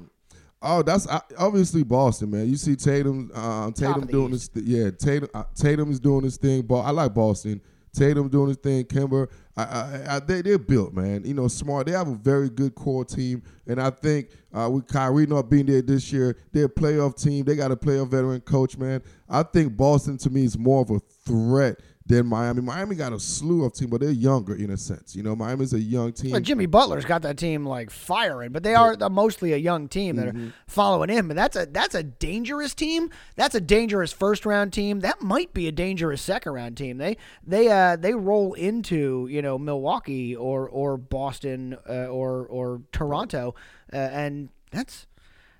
[0.62, 2.48] Oh, that's uh, obviously Boston, man.
[2.48, 4.54] You see Tatum, uh, Tatum doing East.
[4.54, 4.64] this.
[4.64, 6.62] Th- yeah, Tatum, uh, Tatum is doing this thing.
[6.62, 7.60] But I like Boston.
[7.96, 8.84] Tatum doing his thing.
[8.84, 11.24] Kemba, I, I, I, they they're built, man.
[11.24, 11.86] You know, smart.
[11.86, 15.66] They have a very good core team, and I think uh, with Kyrie not being
[15.66, 17.44] there this year, they're a playoff team.
[17.44, 19.02] They got a playoff veteran coach, man.
[19.28, 22.62] I think Boston to me is more of a threat than Miami.
[22.62, 25.16] Miami got a slew of teams, but they're younger in a sense.
[25.16, 26.30] You know, Miami's a young team.
[26.30, 30.16] Well, Jimmy Butler's got that team like firing, but they are mostly a young team
[30.16, 30.48] that mm-hmm.
[30.48, 31.30] are following him.
[31.30, 33.10] And that's a that's a dangerous team.
[33.34, 35.00] That's a dangerous first round team.
[35.00, 36.98] That might be a dangerous second round team.
[36.98, 42.82] They they uh they roll into you know Milwaukee or or Boston uh, or or
[42.92, 43.54] Toronto,
[43.92, 45.06] uh, and that's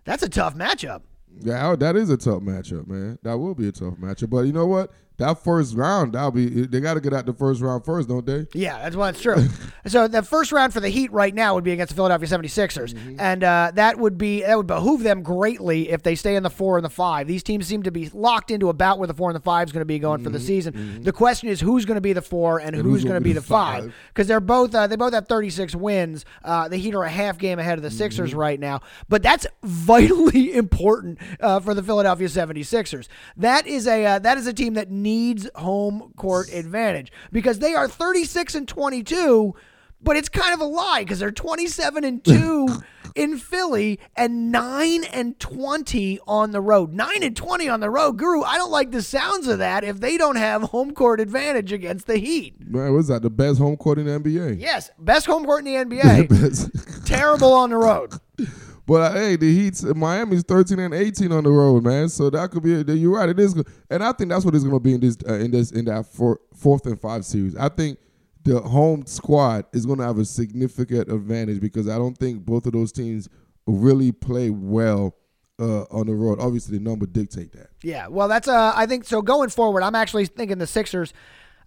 [0.04, 1.02] that's a tough matchup.
[1.40, 3.18] Yeah, that is a tough matchup, man.
[3.22, 4.30] That will be a tough matchup.
[4.30, 4.90] But you know what?
[5.18, 8.26] That first round, that'll be they got to get out the first round first, don't
[8.26, 8.46] they?
[8.52, 9.48] Yeah, that's well, that's true.
[9.86, 12.92] so the first round for the Heat right now would be against the Philadelphia 76ers,
[12.94, 13.16] mm-hmm.
[13.18, 16.50] and uh, that would be that would behoove them greatly if they stay in the
[16.50, 17.26] four and the five.
[17.26, 19.72] These teams seem to be locked into about where the four and the five is
[19.72, 20.24] going to be going mm-hmm.
[20.24, 20.46] for the mm-hmm.
[20.46, 20.74] season.
[20.74, 21.02] Mm-hmm.
[21.02, 23.20] The question is who's going to be the four and, and who's, who's going to
[23.20, 26.24] be the five because they're both uh, they both have 36 wins.
[26.44, 28.38] Uh, the Heat are a half game ahead of the Sixers mm-hmm.
[28.38, 33.08] right now, but that's vitally important uh, for the Philadelphia 76ers.
[33.36, 37.74] That is a uh, that is a team that needs home court advantage because they
[37.74, 39.54] are 36 and 22
[40.02, 42.68] but it's kind of a lie because they're 27 and 2
[43.14, 46.92] in Philly and 9 and 20 on the road.
[46.92, 48.12] 9 and 20 on the road.
[48.12, 51.72] Guru, I don't like the sounds of that if they don't have home court advantage
[51.72, 52.54] against the Heat.
[52.60, 53.22] Man, what's that?
[53.22, 54.60] The best home court in the NBA.
[54.60, 57.04] Yes, best home court in the NBA.
[57.06, 58.12] Terrible on the road.
[58.86, 62.08] But uh, hey, the Heat's Miami's thirteen and eighteen on the road, man.
[62.08, 62.92] So that could be.
[62.94, 63.28] You're right.
[63.28, 65.50] It is, and I think that's what it's going to be in this uh, in
[65.50, 67.56] this in that four, fourth and five series.
[67.56, 67.98] I think
[68.44, 72.66] the home squad is going to have a significant advantage because I don't think both
[72.66, 73.28] of those teams
[73.66, 75.16] really play well
[75.58, 76.38] uh, on the road.
[76.40, 77.70] Obviously, the number dictate that.
[77.82, 79.20] Yeah, well, that's uh, I think so.
[79.20, 81.12] Going forward, I'm actually thinking the Sixers.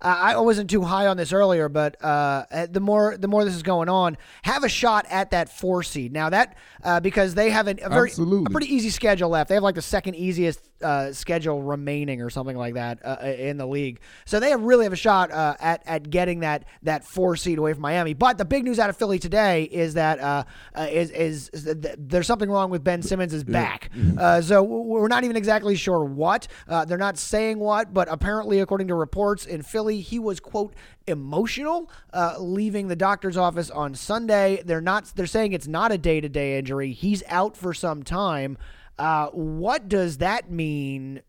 [0.01, 3.55] Uh, I wasn't too high on this earlier, but uh, the more the more this
[3.55, 6.13] is going on, have a shot at that four seed.
[6.13, 8.45] Now that uh, because they have an, a very Absolutely.
[8.47, 9.49] a pretty easy schedule left.
[9.49, 13.57] They have like the second easiest uh, schedule remaining or something like that uh, in
[13.57, 13.99] the league.
[14.25, 17.57] So they have really have a shot uh, at at getting that that four seed
[17.57, 18.13] away from Miami.
[18.13, 20.43] But the big news out of Philly today is that uh,
[20.75, 23.89] uh, is, is is there's something wrong with Ben Simmons' back.
[24.17, 26.47] Uh, so we're not even exactly sure what.
[26.67, 30.75] Uh, they're not saying what, but apparently, according to reports in Philly, he was quote
[31.07, 34.61] emotional uh, leaving the doctor's office on Sunday.
[34.65, 35.11] They're not.
[35.15, 36.91] They're saying it's not a day to day injury.
[36.91, 38.57] He's out for some time.
[38.99, 41.21] Uh, what does that mean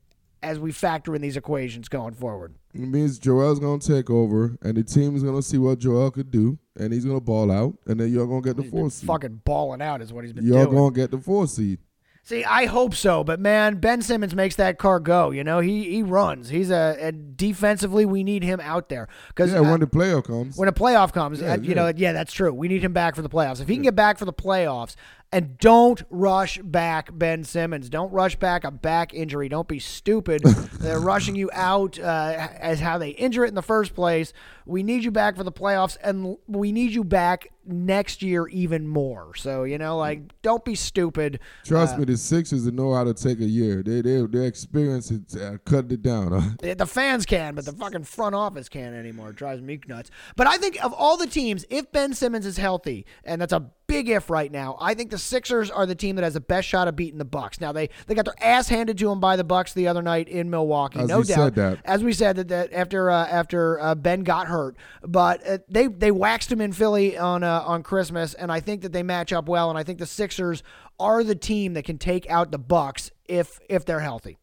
[0.42, 2.54] as we factor in these equations going forward?
[2.74, 5.78] It means Joel's going to take over, and the team is going to see what
[5.78, 8.56] Joel could do, and he's going to ball out, and then you're going to get
[8.56, 9.06] the He's four seed.
[9.06, 10.76] fucking balling out is what he's been You're doing.
[10.76, 11.78] going to get the four seed.
[12.22, 15.30] See, I hope so, but man, Ben Simmons makes that car go.
[15.30, 16.50] You know, he he runs.
[16.50, 18.04] He's a, a defensively.
[18.04, 20.56] We need him out there because Yeah, when the playoff comes.
[20.56, 21.74] when a playoff comes, Yeah, uh, you yeah.
[21.74, 22.52] know, yeah, that's true.
[22.52, 23.60] We need him back for the playoffs.
[23.62, 24.96] If he can get back for the playoffs,
[25.32, 27.88] and don't rush back Ben Simmons.
[27.88, 29.48] Don't rush back a back injury.
[29.48, 30.42] Don't be stupid.
[30.80, 34.32] They're rushing you out uh, as how they injure it in the first place.
[34.66, 38.86] We need you back for the playoffs, and we need you back next year even
[38.86, 39.34] more.
[39.34, 41.40] So you know, like, don't be stupid.
[41.64, 43.82] Trust me, the Sixers know how to take a year.
[43.82, 46.32] They they their experience has uh, cut it down.
[46.32, 46.74] Huh?
[46.74, 49.30] The fans can, but the fucking front office can't anymore.
[49.30, 50.10] It drives me nuts.
[50.36, 53.70] But I think of all the teams, if Ben Simmons is healthy, and that's a
[53.90, 56.68] big if right now, I think the Sixers are the team that has the best
[56.68, 57.60] shot of beating the Bucks.
[57.60, 60.28] Now they they got their ass handed to them by the Bucks the other night
[60.28, 61.78] in Milwaukee, As no doubt.
[61.84, 65.88] As we said that, that after uh, after uh, Ben got hurt, but uh, they
[65.88, 69.32] they waxed him in Philly on uh, on Christmas, and I think that they match
[69.32, 70.62] up well, and I think the Sixers
[70.98, 74.38] are the team that can take out the Bucks if if they're healthy.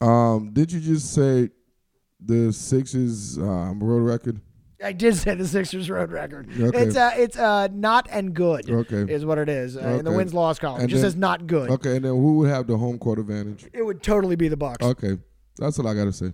[0.00, 1.50] Um, did you just say
[2.20, 4.40] the Sixers um, road record?
[4.82, 6.48] I did say the Sixers road record.
[6.58, 6.82] Okay.
[6.82, 8.68] It's uh, it's uh, not and good.
[8.68, 9.12] Okay.
[9.12, 10.82] is what it is uh, in the wins loss column.
[10.82, 11.70] It just then- says not good.
[11.70, 13.66] Okay, and then who would have the home court advantage?
[13.72, 14.84] It would totally be the Bucks.
[14.84, 15.18] Okay,
[15.56, 16.32] that's what I gotta say.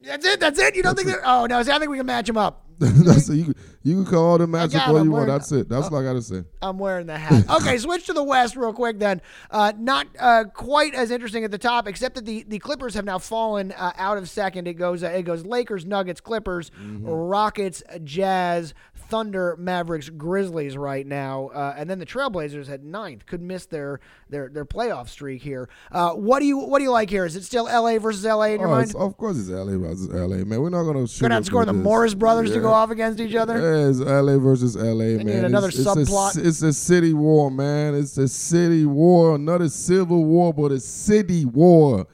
[0.00, 0.38] That's it.
[0.38, 0.76] That's it.
[0.76, 1.20] You don't think that?
[1.24, 2.63] Oh no, see, I think we can match them up.
[2.78, 3.46] that's you.
[3.46, 5.26] could- You can call all the got all you want.
[5.28, 5.68] That's it.
[5.68, 6.42] That's what I gotta say.
[6.62, 7.44] I'm wearing the hat.
[7.60, 9.20] Okay, switch to the West real quick then.
[9.50, 13.04] Uh, not uh, quite as interesting at the top, except that the, the Clippers have
[13.04, 14.66] now fallen uh, out of second.
[14.66, 16.70] It goes uh, it goes Lakers, Nuggets, Clippers,
[17.02, 18.74] Rockets, Jazz,
[19.08, 23.26] Thunder, Mavericks, Grizzlies right now, uh, and then the Trailblazers at ninth.
[23.26, 25.68] Could miss their their their playoff streak here.
[25.92, 27.24] Uh, what do you what do you like here?
[27.24, 28.94] Is it still LA versus LA in your Oh, mind?
[28.94, 30.60] of course it's LA versus LA, man.
[30.60, 31.30] We're not gonna shoot.
[31.30, 33.54] And score the Morris brothers to go off against each other.
[33.58, 35.26] Yeah, it's LA versus LA, man.
[35.26, 36.36] need another it's, it's subplot.
[36.42, 37.94] A, it's a city war, man.
[37.94, 42.06] It's a city war, not a civil war, but a city war.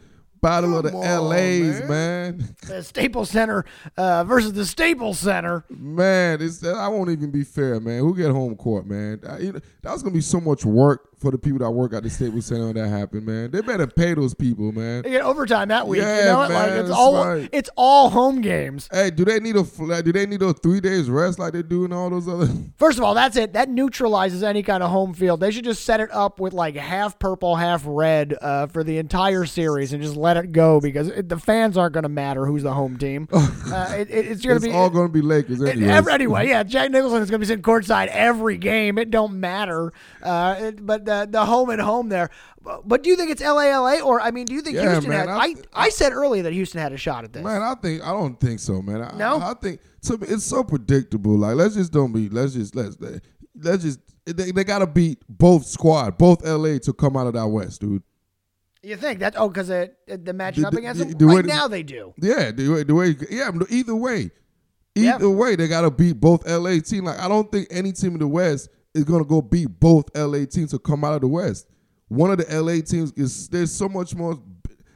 [0.42, 1.88] Battle of the on, LAs, man.
[1.88, 2.56] man.
[2.66, 3.64] The Staples Center
[3.96, 5.64] uh, versus the Staples Center.
[5.68, 8.00] Man, it's I won't even be fair, man.
[8.00, 9.20] Who get home court, man?
[9.28, 12.02] I, you know, that's gonna be so much work for the people that work at
[12.02, 13.50] the Staples Center when that happen, man.
[13.50, 15.02] They better pay those people, man.
[15.02, 16.00] They get overtime that week.
[16.00, 16.50] you Yeah, know what?
[16.50, 18.88] Like man, it's all it's all home games.
[18.90, 19.62] Hey, do they need a
[20.02, 22.48] do they need a three days rest like they do in all those other?
[22.78, 23.52] First of all, that's it.
[23.52, 25.40] That neutralizes any kind of home field.
[25.40, 28.98] They should just set it up with like half purple, half red uh, for the
[28.98, 32.46] entire series and just let it go because it, the fans aren't going to matter
[32.46, 33.28] who's the home team.
[33.32, 35.90] uh, it, it- it's going to be all gonna be Lakers anyway.
[35.92, 38.96] every- anyway, yeah, Jack Nicholson is going to be sitting courtside every game.
[38.96, 39.92] It don't matter.
[40.22, 42.30] Uh, but the, the home and home there.
[42.62, 44.92] But, but do you think it's LA, LA, or I mean, do you think Yeah,
[44.92, 45.28] Houston man, had?
[45.28, 47.42] I- I, I said earlier that Houston had a shot at this.
[47.42, 49.02] Man, I think I don't think so, man.
[49.02, 49.38] I, No?
[49.38, 51.36] I, I think to me it's so predictable.
[51.36, 52.28] Like let's just don't be.
[52.28, 52.96] Let's just let's
[53.60, 57.46] let's just they, they gotta beat both squad, both LA to come out of that
[57.48, 58.02] West, dude.
[58.82, 59.34] You think that?
[59.36, 61.82] Oh, because the matching The- up against the- them the way right the- now they
[61.82, 62.14] do.
[62.18, 63.50] Yeah, the way the way yeah.
[63.68, 64.30] Either way,
[64.94, 65.16] Yeah.
[65.16, 67.04] either way, they gotta beat both LA team.
[67.04, 70.44] Like I don't think any team in the West is gonna go beat both LA
[70.44, 71.68] teams to come out of the West.
[72.08, 74.38] One of the LA teams is there's so much more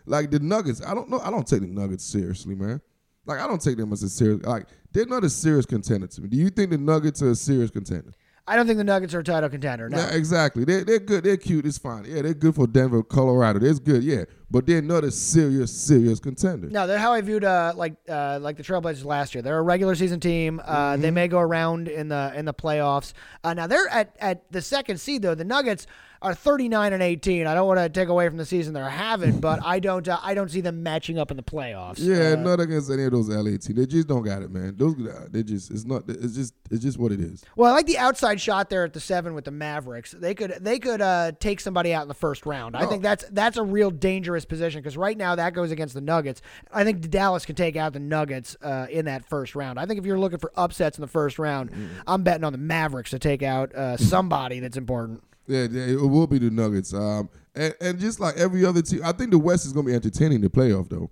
[0.07, 0.83] like the Nuggets.
[0.85, 1.21] I don't know.
[1.21, 2.81] I don't take the Nuggets seriously, man.
[3.27, 4.45] like I don't take them as a serious.
[4.45, 6.29] Like they're not a serious contender to me.
[6.29, 8.13] Do you think the Nuggets are a serious contender?
[8.47, 9.89] I don't think the Nuggets are a title contender.
[9.89, 9.97] No.
[9.97, 10.65] Yeah, exactly.
[10.65, 11.25] They're, they're good.
[11.25, 11.65] They're cute.
[11.65, 12.05] It's fine.
[12.05, 13.59] Yeah, they're good for Denver, Colorado.
[13.59, 14.05] That's good.
[14.05, 16.69] Yeah, but they're not a serious, serious contender.
[16.69, 19.41] No, they're how I viewed uh, like uh, like the Trailblazers last year.
[19.41, 20.61] They're a regular season team.
[20.65, 21.03] Uh, Mm-hmm.
[21.03, 23.15] They may go around in the in the playoffs.
[23.43, 25.35] Uh, now they're at, at the second seed though.
[25.35, 25.87] The Nuggets
[26.25, 27.47] are 39 and 18.
[27.47, 30.19] I don't want to take away from the season they're having, but I don't uh,
[30.23, 31.99] I don't see them matching up in the playoffs.
[31.99, 33.75] Yeah, Uh, not against any of those LA teams.
[33.75, 34.75] They just don't got it, man.
[34.77, 34.97] Those
[35.31, 36.05] they just it's not.
[36.09, 37.45] It's just it's just what it is.
[37.57, 40.13] Well, I like the outside shot there at the seven with the Mavericks.
[40.13, 42.77] They could they could uh, take somebody out in the first round.
[42.77, 46.01] I think that's that's a real dangerous position because right now that goes against the
[46.01, 46.41] Nuggets.
[46.73, 49.79] I think Dallas can take out the Nuggets uh, in that first round.
[49.79, 51.71] I think if you're looking for upsets in the first round,
[52.07, 55.23] I'm betting on the Mavericks to take out uh, somebody that's important.
[55.47, 56.95] Yeah, yeah, it will be the Nuggets.
[56.95, 59.91] Um, and, and just like every other team, I think the West is going to
[59.91, 61.11] be entertaining the playoff though.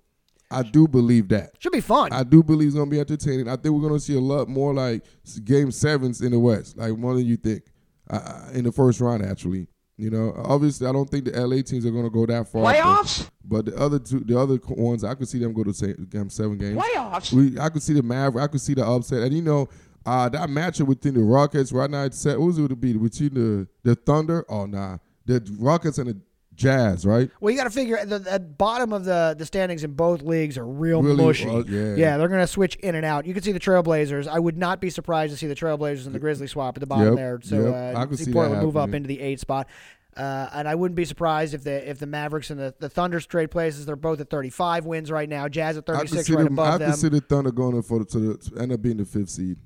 [0.51, 1.51] I do believe that.
[1.59, 2.13] Should be fun.
[2.13, 3.47] I do believe it's going to be entertaining.
[3.47, 5.03] I think we're going to see a lot more like
[5.43, 7.63] game sevens in the West, like more than you think,
[8.09, 9.25] uh, in the first round.
[9.25, 9.67] Actually,
[9.97, 12.61] you know, obviously, I don't think the LA teams are going to go that far.
[12.63, 13.29] but- Playoffs?
[13.45, 16.29] But the other two, the other ones, I could see them go to say, game
[16.29, 16.77] seven games.
[16.81, 17.33] Playoffs?
[17.33, 18.43] We, I could see the Maverick.
[18.43, 19.67] I could see the upset, and you know,
[20.05, 22.03] uh, that matchup between the Rockets right now.
[22.03, 22.37] It's set.
[22.37, 24.45] Who's it would be between the the Thunder?
[24.49, 26.17] Oh nah, the Rockets and the
[26.55, 27.31] Jazz, right?
[27.41, 30.55] well, you got to figure the, the bottom of the, the standings in both leagues
[30.55, 31.49] are real Really, mushy.
[31.49, 32.15] uh, yeah.
[32.17, 33.25] they're going to switch in and out.
[33.25, 34.27] You can see the Trailblazers.
[34.27, 36.85] I would not be surprised to see the Trailblazers and the Grizzlies swap at the
[36.85, 37.39] bottom Yep, there.
[37.41, 37.95] So yep.
[37.95, 39.67] uh, I could see see Portland move up into the eight spot.
[40.15, 43.25] Uh, and I wouldn't be surprised if the if the Mavericks and the, the Thunders
[43.25, 43.87] trade places.
[43.87, 45.47] They're both at 35 wins right now.
[45.47, 46.53] Jazz at I 36, right them.
[46.53, 46.91] above I them.
[46.91, 49.05] could see the Thunder going in for the, to, the, to end up being the
[49.05, 49.57] fifth seed.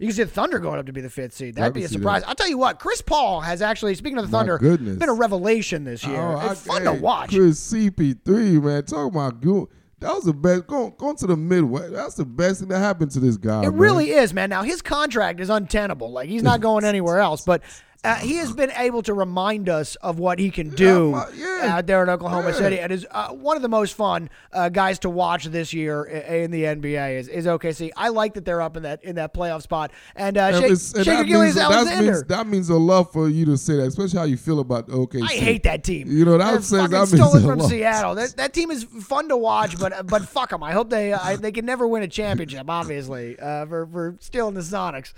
[0.00, 1.54] You can see the Thunder going up to be the fifth seed.
[1.54, 2.22] That'd be a surprise.
[2.22, 2.28] that.
[2.30, 4.96] I'll tell you what, Chris Paul has actually, speaking of the Thunder, goodness.
[4.96, 6.18] been a revelation this year.
[6.20, 7.30] Oh, I- it's fun hey, to watch.
[7.30, 9.66] Chris CP3, man, talk about good.
[10.00, 10.66] That was the best.
[10.66, 11.92] Going, going to the Midwest.
[11.92, 13.58] That's the best thing that happened to this guy.
[13.60, 13.76] It man.
[13.76, 14.48] really is, man.
[14.48, 16.10] Now his contract is untenable.
[16.10, 17.42] Like he's not going anywhere else.
[17.44, 17.62] But
[18.02, 21.76] uh, he has been able to remind us of what he can do my- yeah.
[21.76, 22.54] out there in Oklahoma Yeah.
[22.54, 26.04] City, and is uh, one of the most fun uh, guys to watch this year
[26.04, 27.18] in the NBA.
[27.18, 27.90] Is, is OKC.
[27.96, 29.90] I like that they're up in that in that playoff spot.
[30.16, 32.12] And uh, And it's- and Shaker that, Gillies means, that, Alexander.
[32.12, 34.88] means, that means a lot for you to say that, especially how you feel about
[34.88, 35.22] OKC.
[35.22, 36.10] I hate that team.
[36.10, 37.60] You know, that says that means a from.
[37.60, 38.14] Seattle.
[38.14, 40.62] That, that team is fun to watch, but but fuck them.
[40.62, 42.64] I hope they uh, I, they can never win a championship.
[42.68, 45.12] Obviously, uh, for for stealing the Sonics.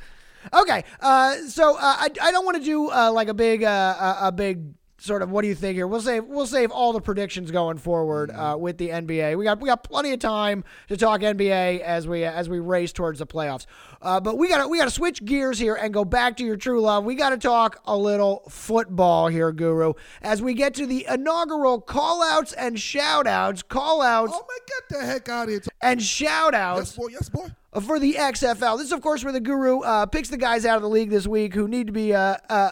[0.52, 4.16] Okay, uh, so uh, I, I don't want to do uh, like a big uh,
[4.22, 5.86] a, a big sort of what do you think here?
[5.86, 9.36] We'll save we'll save all the predictions going forward uh, with the NBA.
[9.36, 12.92] We got we got plenty of time to talk NBA as we as we race
[12.92, 13.66] towards the playoffs.
[14.00, 16.44] Uh, but we got to we got to switch gears here and go back to
[16.44, 17.04] your true love.
[17.04, 21.80] We got to talk a little football here, Guru, as we get to the inaugural
[21.80, 25.62] call outs and shout outs, call outs Oh my, get the heck out of here!
[25.82, 27.08] and shout outs Yes, boy.
[27.08, 27.48] Yes, boy.
[27.80, 28.76] for the XFL.
[28.78, 31.10] This is, of course, where the guru uh, picks the guys out of the league
[31.10, 32.70] this week who need to be, uh, uh,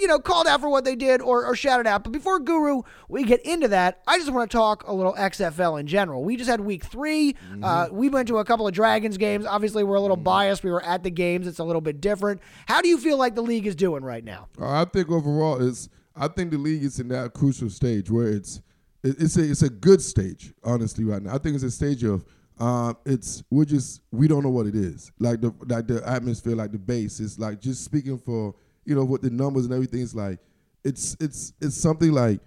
[0.00, 2.04] you know, called out for what they did or, or shouted out.
[2.04, 5.78] But before Guru, we get into that, I just want to talk a little XFL
[5.80, 6.22] in general.
[6.24, 9.46] We just had week 3 Uh, we went to a couple of Dragons games.
[9.46, 10.64] Obviously, we're a little biased.
[10.64, 11.46] We were at the games.
[11.46, 12.40] It's a little bit different.
[12.66, 14.48] How do you feel like the league is doing right now?
[14.60, 18.28] Uh, I think overall is I think the league is in that crucial stage where
[18.28, 18.60] it's
[19.02, 21.34] it- it's a it's a good stage honestly right now.
[21.34, 22.24] I think it's a stage of
[22.60, 26.54] um, it's we're just we don't know what it is like the like the atmosphere
[26.54, 30.00] like the base is like just speaking for you know what the numbers and everything
[30.00, 30.38] is like
[30.84, 32.40] it's it's it's something like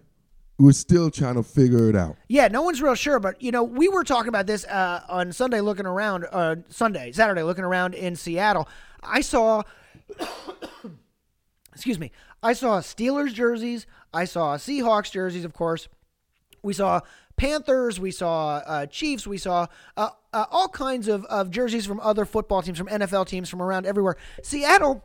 [0.58, 2.15] we're still trying to figure it out.
[2.30, 5.34] Yeah, no one's real sure, but you know, we were talking about this uh, on
[5.34, 8.67] Sunday, looking around, uh, Sunday, Saturday, looking around in Seattle.
[9.04, 9.63] I saw,
[11.74, 15.89] excuse me, I saw Steelers jerseys, I saw Seahawks jerseys, of course.
[16.63, 17.02] We saw
[17.36, 19.67] Panthers, we saw uh, Chiefs, we saw
[19.98, 23.62] uh, uh, all kinds of, of jerseys from other football teams, from NFL teams, from
[23.62, 24.15] around everywhere.
[24.41, 25.04] Seattle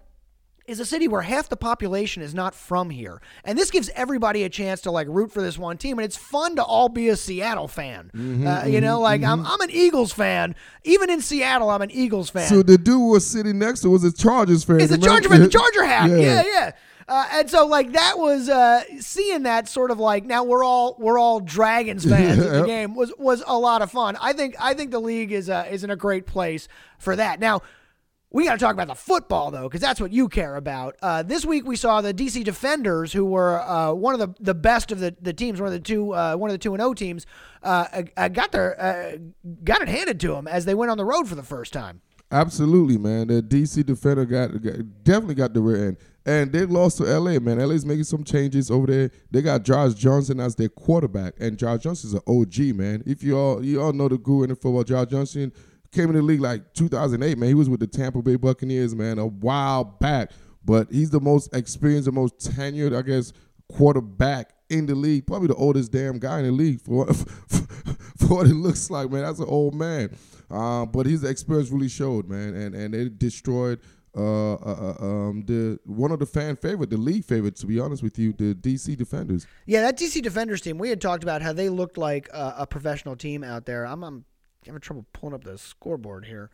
[0.70, 3.20] is a city where half the population is not from here.
[3.44, 5.98] And this gives everybody a chance to like root for this one team.
[5.98, 8.10] And it's fun to all be a Seattle fan.
[8.46, 10.54] uh, you know, like I'm, I'm an Eagles fan.
[10.84, 12.48] Even in Seattle, I'm an Eagles fan.
[12.48, 14.80] So the dude was sitting next to was a Chargers fan.
[14.80, 15.28] It's the remember?
[15.28, 16.10] Charger fan, the Charger hat.
[16.10, 16.72] Yeah, yeah.
[17.10, 20.94] Uh, and so like that was uh, seeing that sort of like now we're all
[21.00, 24.16] we're all Dragons fans at the game was was a lot of fun.
[24.20, 27.40] I think I think the league is uh, is in a great place for that.
[27.40, 27.62] Now
[28.32, 30.96] we got to talk about the football though, because that's what you care about.
[31.02, 34.54] Uh, this week we saw the DC Defenders, who were uh, one of the, the
[34.54, 36.82] best of the, the teams, one of the two uh, one of the two and
[36.82, 37.26] O teams,
[37.62, 39.16] uh, uh, got their uh,
[39.64, 42.02] got it handed to them as they went on the road for the first time.
[42.32, 43.26] Absolutely, man.
[43.26, 47.40] The DC defender got, got definitely got the rear end, and they lost to LA.
[47.40, 49.10] Man, LA's making some changes over there.
[49.32, 53.02] They got Josh Johnson as their quarterback, and Josh Johnson's an OG man.
[53.04, 55.52] If you all you all know the guru in the football, Josh Johnson
[55.92, 57.48] came in the league like 2008, man.
[57.48, 60.32] He was with the Tampa Bay Buccaneers, man, a while back.
[60.64, 63.32] But he's the most experienced, the most tenured, I guess,
[63.70, 65.26] quarterback in the league.
[65.26, 67.16] Probably the oldest damn guy in the league for what,
[68.18, 69.22] for what it looks like, man.
[69.22, 70.16] That's an old man.
[70.50, 73.80] Uh, but his experience really showed, man, and and it destroyed.
[74.16, 77.78] Uh, uh, uh, um, the one of the fan favorite, the league favorite, to be
[77.78, 79.46] honest with you, the DC Defenders.
[79.66, 80.78] Yeah, that DC Defenders team.
[80.78, 83.86] We had talked about how they looked like a, a professional team out there.
[83.86, 84.24] I'm, I'm
[84.66, 86.50] having trouble pulling up the scoreboard here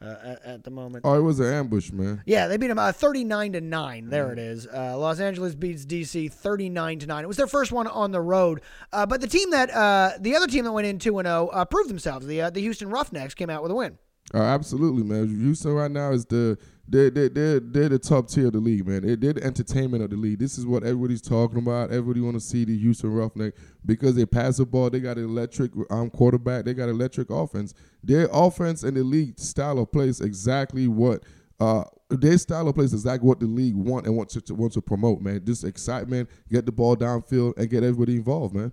[0.00, 1.04] uh, at, at, the moment.
[1.04, 2.22] Oh, it was an ambush, man.
[2.26, 4.08] Yeah, they beat them uh, 39 to 9.
[4.08, 4.66] There it is.
[4.66, 7.24] Uh, Los Angeles beats DC 39 to 9.
[7.24, 8.60] It was their first one on the road.
[8.92, 11.48] Uh, but the team that uh, the other team that went in 2 and 0
[11.48, 12.26] uh, proved themselves.
[12.26, 13.98] The the Houston Roughnecks came out with a win.
[14.34, 15.28] Absolutely, man.
[15.28, 16.58] Houston right now is the
[16.88, 19.02] they're, they're, they're, they're the top tier of the league, man.
[19.04, 20.38] They're, they're the entertainment of the league.
[20.38, 21.90] This is what everybody's talking about.
[21.90, 23.54] Everybody want to see the Houston Roughneck
[23.84, 24.90] because they pass the ball.
[24.90, 26.64] They got an electric um, quarterback.
[26.64, 27.74] They got electric offense.
[28.04, 31.24] Their offense and the league style of play is exactly what
[31.58, 34.68] uh, their style of play is exactly what the league want and wants to, to
[34.68, 35.42] to promote, man.
[35.44, 38.72] Just excitement, get the ball downfield, and get everybody involved, man.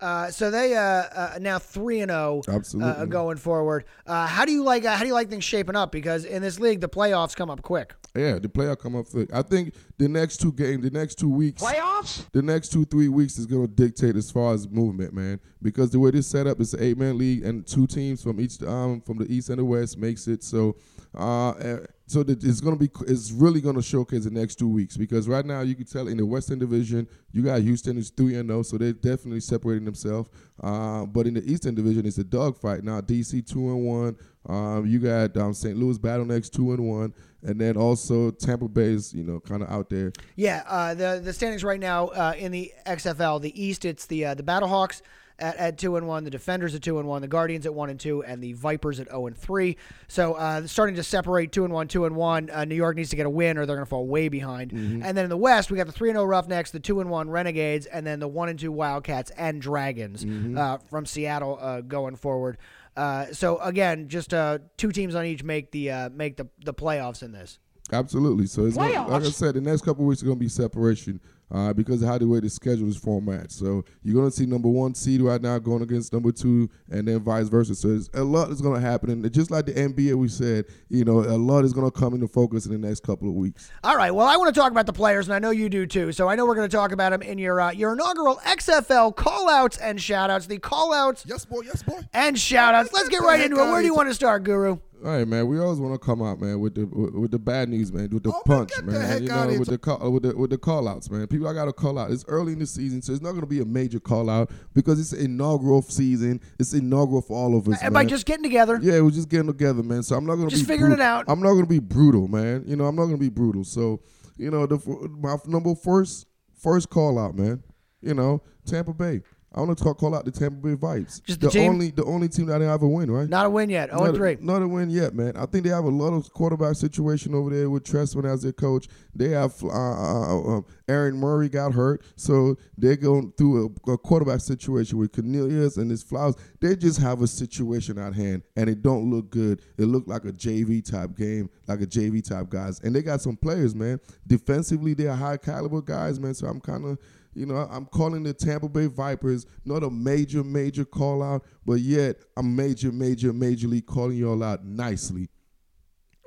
[0.00, 3.84] Uh, so they uh, uh, now three and zero, oh, absolutely going forward.
[4.06, 5.90] Uh, how do you like how do you like things shaping up?
[5.90, 7.94] Because in this league, the playoffs come up quick.
[8.14, 9.32] Yeah, the playoff come up quick.
[9.34, 13.08] I think the next two games, the next two weeks, playoffs, the next two three
[13.08, 15.40] weeks is going to dictate as far as movement, man.
[15.62, 18.40] Because the way this set up, it's an eight man league, and two teams from
[18.40, 20.76] each um from the east and the west makes it so.
[21.14, 21.78] Uh, eh,
[22.08, 25.44] so that it's gonna be it's really gonna showcase the next two weeks because right
[25.44, 28.60] now you can tell in the Western Division you got Houston is three and zero,
[28.60, 30.30] oh, so they're definitely separating themselves.
[30.62, 33.00] Uh, but in the Eastern Division, it's a dogfight now.
[33.02, 34.16] DC two and one.
[34.48, 35.76] Um, you got um, St.
[35.76, 39.62] Louis Battle next two and one, and then also Tampa Bay is you know kind
[39.62, 40.12] of out there.
[40.36, 44.24] Yeah, uh, the the standings right now uh, in the XFL, the East, it's the
[44.24, 45.02] uh, the Battlehawks
[45.38, 47.90] at, at two and one, the Defenders at two and one, the Guardians at one
[47.90, 49.76] and two, and the Vipers at zero and three.
[50.08, 52.50] So uh, starting to separate two and one, two and one.
[52.50, 54.72] Uh, New York needs to get a win, or they're going to fall way behind.
[54.72, 55.02] Mm-hmm.
[55.02, 57.10] And then in the West, we got the three and zero Roughnecks, the two and
[57.10, 60.58] one Renegades, and then the one and two Wildcats and Dragons mm-hmm.
[60.58, 62.58] uh, from Seattle uh, going forward.
[62.96, 67.22] Uh, so again, just uh, two teams on each make the make the the playoffs
[67.22, 67.58] in this.
[67.92, 68.46] Absolutely.
[68.46, 71.20] So it's gonna, like I said, the next couple weeks are going to be separation
[71.50, 73.50] uh, because of how the way the schedule is formatted.
[73.52, 77.08] So you're going to see number one seed right now going against number two, and
[77.08, 77.74] then vice versa.
[77.74, 81.04] So a lot is going to happen, and just like the NBA, we said, you
[81.04, 83.70] know, a lot is going to come into focus in the next couple of weeks.
[83.84, 84.10] All right.
[84.10, 86.12] Well, I want to talk about the players, and I know you do too.
[86.12, 89.14] So I know we're going to talk about them in your uh, your inaugural XFL
[89.14, 90.46] callouts and shoutouts.
[90.46, 92.92] The callouts, yes, boy, yes, boy, and shoutouts.
[92.92, 93.70] Let's get right into it.
[93.70, 94.78] Where do you want to start, Guru?
[95.04, 95.46] All right, man.
[95.46, 98.08] We always want to come out, man, with the with, with the bad news, man,
[98.10, 99.22] with the oh, punch, man.
[99.22, 101.26] You know, with the call, with the with the call outs, man.
[101.28, 102.10] People, I got to call out.
[102.10, 104.50] It's early in the season, so it's not going to be a major call out
[104.74, 106.40] because it's inaugural season.
[106.58, 107.76] It's inaugural for all of us.
[107.80, 108.08] Everybody man.
[108.08, 108.80] just getting together.
[108.82, 110.02] Yeah, we're just getting together, man.
[110.02, 111.26] So I'm not going to just be figuring bru- it out.
[111.28, 112.64] I'm not going to be brutal, man.
[112.66, 113.62] You know, I'm not going to be brutal.
[113.62, 114.00] So,
[114.36, 114.78] you know, the
[115.20, 116.26] my number first
[116.60, 117.62] first call out, man.
[118.00, 119.22] You know, Tampa Bay.
[119.54, 121.20] I want to call, out the Tampa Bay Vipes.
[121.20, 123.28] Just the, the only the only team that didn't have a win, right?
[123.28, 123.88] Not a win yet.
[123.92, 124.34] Oh, not three.
[124.34, 125.36] A, not a win yet, man.
[125.36, 128.52] I think they have a lot of quarterback situation over there with Trestman as their
[128.52, 128.88] coach.
[129.14, 133.98] They have uh, uh, uh, Aaron Murray got hurt, so they're going through a, a,
[133.98, 136.36] quarterback situation with Cornelius and his Flowers.
[136.60, 139.62] They just have a situation at hand, and it don't look good.
[139.78, 143.22] It looked like a JV type game, like a JV type guys, and they got
[143.22, 143.98] some players, man.
[144.26, 146.34] Defensively, they are high caliber guys, man.
[146.34, 146.98] So I'm kind of
[147.38, 151.80] you know, I'm calling the Tampa Bay Vipers not a major, major call out, but
[151.80, 155.28] yet I'm major, major, majorly calling y'all out nicely.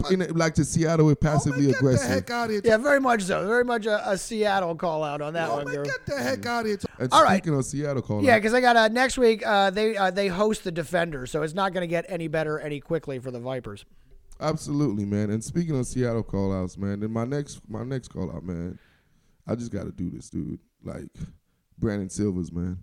[0.09, 2.07] In, like to Seattle with passively oh, aggressive.
[2.07, 2.61] Get the heck out of here.
[2.63, 3.45] Yeah, very much so.
[3.45, 6.43] Very much a, a Seattle call out on that oh, one, man, Get the heck
[6.47, 6.79] out of here.
[6.97, 7.59] And All speaking right.
[7.59, 10.63] of Seattle call Yeah, because I got uh, next week uh, they uh, they host
[10.63, 13.85] the Defenders, so it's not going to get any better any quickly for the Vipers.
[14.39, 15.29] Absolutely, man.
[15.29, 18.79] And speaking of Seattle call outs, man, then my next my next call out, man,
[19.47, 21.09] I just got to do this, dude like
[21.77, 22.77] Brandon Silvers, man.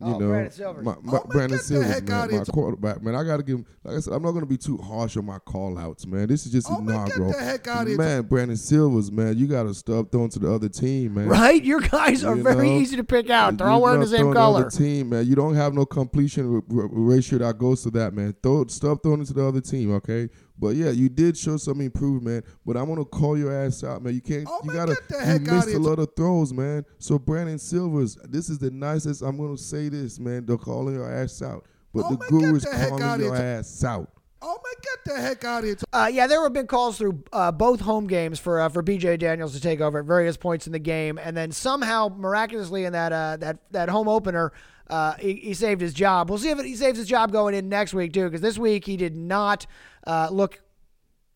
[0.00, 0.84] You oh, know, Brandon Silvers.
[0.84, 3.14] My, my, oh, Brandon Silvers, man, my quarterback, man.
[3.14, 5.26] I got to give him, like I said, I'm not to be too harsh on
[5.26, 6.26] my call outs, man.
[6.26, 7.30] This is just oh, inaugural.
[7.30, 10.38] Man, get the heck out man, Brandon Silvers, man, you got to stop throwing to
[10.40, 11.28] the other team, man.
[11.28, 11.62] Right?
[11.62, 12.78] Your guys are you very know?
[12.78, 13.58] easy to pick out.
[13.58, 14.64] They're all wearing the same color.
[14.64, 15.26] The team, man.
[15.26, 18.34] You don't have no completion ratio that goes to that, man.
[18.42, 20.30] Throw, stop throwing it to the other team, okay?
[20.58, 22.44] But yeah, you did show some improvement.
[22.64, 24.14] But I'm gonna call your ass out, man.
[24.14, 24.46] You can't.
[24.48, 25.34] Oh, you man, gotta.
[25.34, 26.84] You missed a lot of throws, man.
[26.98, 29.22] So Brandon Silvers, this is the nicest.
[29.22, 30.46] I'm gonna say this, man.
[30.46, 34.10] They're calling your ass out, but oh, the man, guru is calling your ass out.
[34.44, 35.76] Oh man, get the heck out of here!
[35.92, 39.18] Uh, yeah, there have been calls through uh, both home games for uh, for BJ
[39.18, 42.92] Daniels to take over at various points in the game, and then somehow miraculously in
[42.92, 44.52] that uh, that that home opener,
[44.90, 46.28] uh, he, he saved his job.
[46.28, 48.84] We'll see if he saves his job going in next week too, because this week
[48.84, 49.66] he did not
[50.06, 50.60] uh, look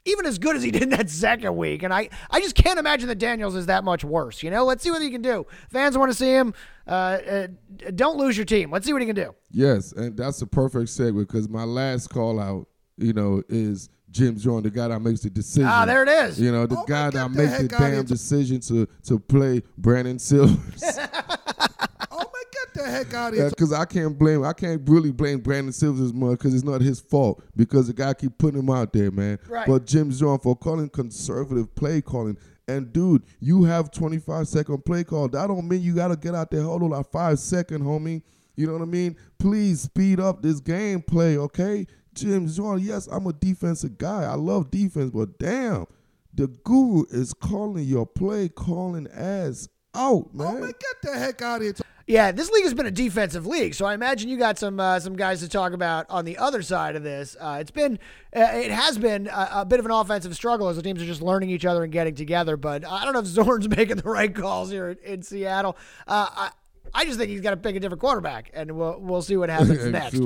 [0.08, 1.82] even as good as he did in that second week.
[1.82, 4.40] And I, I just can't imagine that Daniels is that much worse.
[4.42, 5.46] You know, let's see what he can do.
[5.70, 6.54] Fans want to see him.
[6.86, 7.46] Uh, uh,
[7.96, 8.70] don't lose your team.
[8.70, 9.34] Let's see what he can do.
[9.50, 14.38] Yes, and that's a perfect segue because my last call out, you know, is Jim
[14.38, 15.66] Jordan, the guy that makes the decision.
[15.68, 16.40] Ah, there it is.
[16.40, 17.94] You know, the Oh, guy man, that the makes the heck outta here.
[17.96, 20.84] damn decision to to play Brandon Silvers.
[22.78, 23.50] Oh the heck out of here.
[23.50, 26.80] Because I can't blame, I can't really blame Brandon Silvers as much because it's not
[26.80, 29.38] his fault because the guy keep putting him out there, man.
[29.48, 29.66] Right.
[29.66, 32.36] But Jim Zorn for calling conservative play calling.
[32.68, 35.28] And dude, you have 25 second play call.
[35.28, 38.22] That don't mean you gotta get out there hold on like five second, homie.
[38.56, 39.16] You know what I mean?
[39.38, 41.86] Please speed up this game play, okay?
[42.14, 44.24] Jim Zorn, yes, I'm a defensive guy.
[44.24, 45.86] I love defense, but damn,
[46.32, 50.46] the guru is calling your play calling ass out, oh, man.
[50.46, 51.74] Oh man, get the heck out of here.
[52.06, 55.00] Yeah, this league has been a defensive league, so I imagine you got some uh,
[55.00, 57.36] some guys to talk about on the other side of this.
[57.40, 57.98] Uh, it's been,
[58.34, 61.06] uh, it has been a, a bit of an offensive struggle as the teams are
[61.06, 62.56] just learning each other and getting together.
[62.56, 65.76] But I don't know if Zorn's making the right calls here in, in Seattle.
[66.06, 66.50] Uh, I,
[66.94, 69.48] I just think he's got to pick a different quarterback, and we'll we'll see what
[69.50, 70.20] happens next.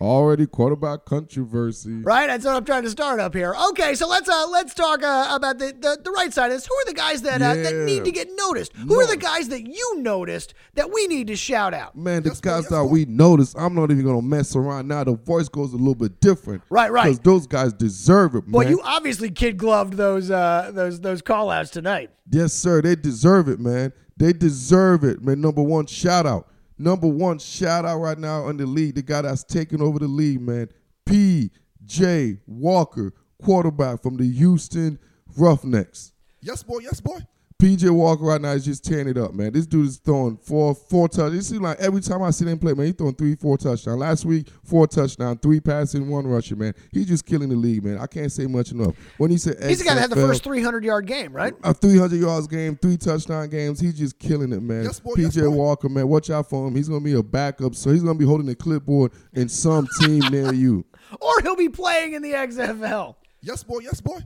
[0.00, 2.02] Already quarterback controversy.
[2.02, 3.54] Right, that's what I'm trying to start up here.
[3.70, 6.66] Okay, so let's uh let's talk uh, about the, the the right side of this.
[6.66, 8.72] Who are the guys that uh, that need to get noticed?
[8.74, 11.96] Who are the guys that you noticed that we need to shout out?
[11.96, 15.04] Man, the guys that we notice, I'm not even gonna mess around now.
[15.04, 16.62] The voice goes a little bit different.
[16.70, 17.04] Right, right.
[17.04, 18.52] Because those guys deserve it, man.
[18.52, 22.10] Well, you obviously kid gloved those uh those those call outs tonight.
[22.30, 22.82] yes, sir.
[22.82, 23.92] They deserve it, man.
[24.16, 25.40] They deserve it, man.
[25.40, 26.48] Number one, shout out.
[26.78, 28.94] Number one, shout out right now in the league.
[28.96, 30.68] The guy that's taking over the league, man.
[31.06, 32.38] P.J.
[32.46, 33.12] Walker,
[33.42, 34.98] quarterback from the Houston
[35.36, 36.12] Roughnecks.
[36.40, 36.78] Yes, boy.
[36.78, 37.18] Yes, boy.
[37.62, 39.52] PJ Walker right now is just tearing it up, man.
[39.52, 41.34] This dude is throwing four, four touchdowns.
[41.34, 43.98] It seems like every time I see him play, man, he's throwing three, four touchdowns.
[43.98, 46.74] Last week, four touchdowns, three passing, one rushing, man.
[46.92, 47.98] He's just killing the league, man.
[47.98, 48.96] I can't say much enough.
[49.18, 51.54] When he said He's the guy that had the first 300 yard game, right?
[51.62, 53.78] a 300 yards game, three touchdown games.
[53.78, 54.84] He's just killing it, man.
[54.84, 55.46] Yes, boy, PJ yes.
[55.46, 56.74] Walker, man, watch out for him.
[56.74, 60.20] He's gonna be a backup, so he's gonna be holding the clipboard in some team
[60.30, 60.84] near you.
[61.20, 63.14] Or he'll be playing in the XFL.
[63.44, 63.80] Yes, boy.
[63.80, 64.18] Yes, boy.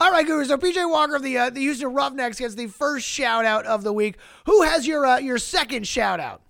[0.00, 0.44] All right, Guru.
[0.44, 3.82] So PJ Walker of the uh, the Houston Roughnecks gets the first shout out of
[3.82, 4.16] the week.
[4.46, 6.42] Who has your uh, your second shout out?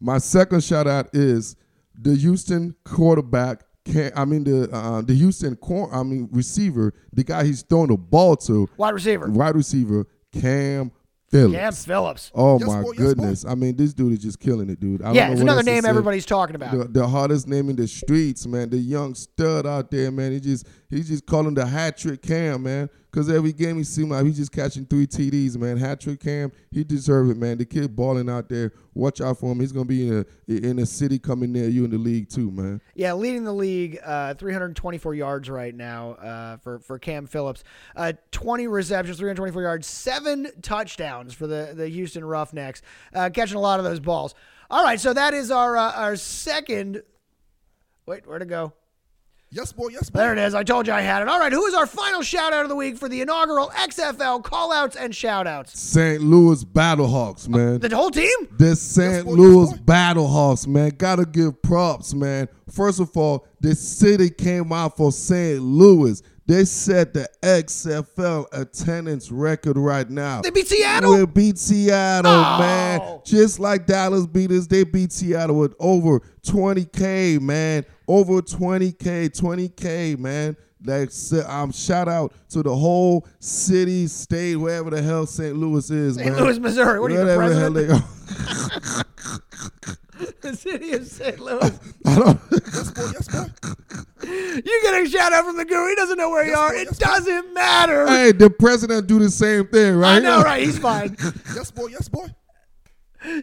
[0.00, 1.56] My second shout out is
[1.94, 3.62] the Houston quarterback.
[3.84, 7.88] Can, I mean the uh, the Houston cor- I mean receiver, the guy he's throwing
[7.88, 9.30] the ball to, Wide receiver.
[9.30, 10.92] wide receiver Cam
[11.30, 11.56] Phillips.
[11.58, 12.30] Cam Phillips.
[12.34, 13.44] Oh Yes, my boy, yes, goodness!
[13.46, 15.00] I mean, this dude is just killing it, dude.
[15.00, 16.72] I don't Yeah, know it's what another name everybody's talking about.
[16.76, 18.68] The, the hardest name in the streets, man.
[18.68, 20.32] The young stud out there, man.
[20.32, 22.90] He just he just calling the hat trick Cam, man.
[23.12, 25.76] Cause every game he seemed like he's just catching three TDs, man.
[25.76, 27.58] Hat trick Cam, he deserve it, man.
[27.58, 28.72] The kid balling out there.
[28.94, 29.58] Watch out for him.
[29.58, 32.52] He's gonna be in a in a city coming near you in the league too,
[32.52, 32.80] man.
[32.94, 37.64] Yeah, leading the league, uh, 324 yards right now uh, for for Cam Phillips.
[37.96, 42.80] Uh, 20 receptions, 324 yards, seven touchdowns for the the Houston Roughnecks,
[43.12, 44.36] uh, catching a lot of those balls.
[44.70, 47.02] All right, so that is our uh, our second.
[48.06, 48.72] Wait, where to go?
[49.52, 49.88] Yes, boy.
[49.88, 50.20] Yes, boy.
[50.20, 50.54] There it is.
[50.54, 51.28] I told you I had it.
[51.28, 54.44] All right, who is our final shout out of the week for the inaugural XFL
[54.44, 55.76] call outs and shout outs?
[55.76, 56.22] St.
[56.22, 57.80] Louis Battlehawks, uh, man.
[57.80, 58.30] The whole team?
[58.58, 59.24] The St.
[59.26, 59.78] boy, Louis boy.
[59.78, 60.90] Battlehawks, man.
[60.90, 62.46] Gotta give props, man.
[62.70, 65.60] First of all, the city came out for St.
[65.60, 66.22] Louis.
[66.50, 70.40] They set the XFL attendance record right now.
[70.40, 71.16] They beat Seattle?
[71.16, 72.58] We beat Seattle, Oh.
[72.58, 73.20] man.
[73.24, 77.84] Just like Dallas beat us, they beat Seattle with over 20K, man.
[78.08, 80.56] Over 20K, 20K, man.
[80.84, 81.10] Like,
[81.48, 85.54] um, shout out to the whole city, state, wherever the hell St.
[85.54, 86.36] Louis is, St.
[86.36, 86.98] Louis, Missouri.
[86.98, 87.74] What are you, the president?
[87.76, 88.02] they are.
[90.40, 91.38] the city of St.
[91.38, 91.78] Louis.
[92.06, 92.40] I don't.
[92.50, 93.02] Yes, boy.
[93.12, 93.46] Yes, boy.
[94.22, 95.88] You get a shout out from the guru.
[95.88, 96.72] He doesn't know where you are.
[96.72, 98.06] boy, It doesn't matter.
[98.06, 100.16] hey, the president do the same thing, right?
[100.16, 100.62] I know, right?
[100.62, 101.16] He's fine.
[101.54, 101.86] Yes, boy.
[101.86, 102.26] Yes, boy.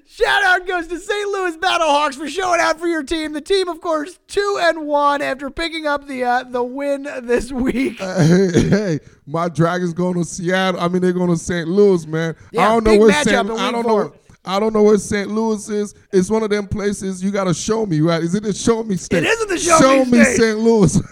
[0.07, 1.29] Shout out goes to St.
[1.29, 3.33] Louis Battlehawks for showing out for your team.
[3.33, 7.51] The team, of course, two and one after picking up the uh, the win this
[7.51, 7.99] week.
[7.99, 10.81] Hey, hey, my Dragons going to Seattle.
[10.81, 11.67] I mean, they're going to St.
[11.67, 12.35] Louis, man.
[12.51, 13.51] Yeah, I don't know big where matchup St.
[13.51, 14.03] I don't four.
[14.05, 14.13] know.
[14.47, 15.29] I don't know where St.
[15.29, 15.93] Louis is.
[16.11, 18.23] It's one of them places you got to show me, right?
[18.23, 19.23] Is it the show me state?
[19.23, 20.37] It isn't the show me me state.
[20.37, 20.59] St.
[20.59, 20.99] Louis.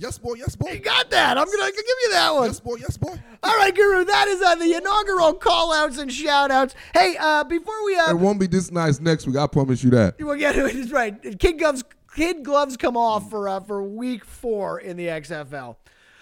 [0.00, 0.34] Yes, boy.
[0.34, 0.70] Yes, boy.
[0.70, 1.36] You got that.
[1.36, 2.46] I'm gonna give you that one.
[2.46, 2.76] Yes, boy.
[2.76, 3.14] Yes, boy.
[3.42, 4.04] All right, Guru.
[4.04, 6.76] That is uh, the inaugural call outs and shout outs.
[6.94, 9.36] Hey, uh, before we uh, it won't be this nice next week.
[9.36, 10.14] I promise you that.
[10.20, 11.20] Well, yeah, it's right.
[11.40, 11.82] Kid gloves,
[12.14, 15.76] kid gloves come off for uh, for week four in the XFL.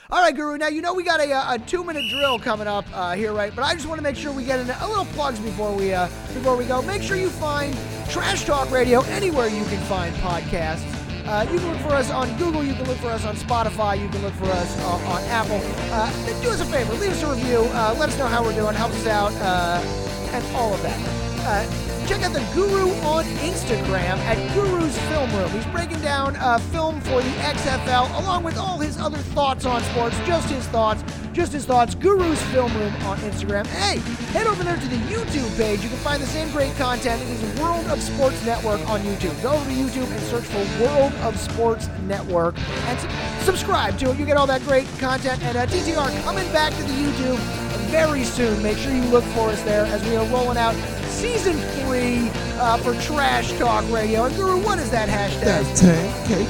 [0.08, 0.56] All right, Guru.
[0.56, 3.52] Now you know we got a, a two minute drill coming up uh, here, right?
[3.54, 5.92] But I just want to make sure we get in a little plugs before we
[5.92, 6.80] uh, before we go.
[6.82, 7.76] Make sure you find
[8.08, 10.84] Trash Talk Radio anywhere you can find podcasts.
[11.26, 12.62] Uh, you can look for us on Google.
[12.62, 14.00] You can look for us on Spotify.
[14.00, 15.60] You can look for us uh, on Apple.
[15.92, 17.68] Uh, do us a favor, leave us a review.
[17.72, 18.76] Uh, let us know how we're doing.
[18.76, 21.25] Helps us out, and all of that.
[21.48, 21.64] Uh,
[22.08, 25.48] check out the Guru on Instagram at Guru's Film Room.
[25.52, 29.80] He's breaking down uh, film for the XFL along with all his other thoughts on
[29.84, 30.18] sports.
[30.26, 31.04] Just his thoughts.
[31.32, 31.94] Just his thoughts.
[31.94, 33.64] Guru's Film Room on Instagram.
[33.68, 34.00] Hey,
[34.32, 35.84] head over there to the YouTube page.
[35.84, 37.22] You can find the same great content.
[37.22, 39.40] It is World of Sports Network on YouTube.
[39.40, 43.08] Go over to YouTube and search for World of Sports Network and su-
[43.44, 44.18] subscribe to it.
[44.18, 45.40] You get all that great content.
[45.44, 47.38] And uh, TTR coming back to the YouTube
[47.86, 48.60] very soon.
[48.64, 50.74] Make sure you look for us there as we are rolling out
[51.16, 54.24] season three uh, for Trash Talk Radio.
[54.24, 55.44] And Guru, what is that hashtag?
[55.44, 56.44] That's 10K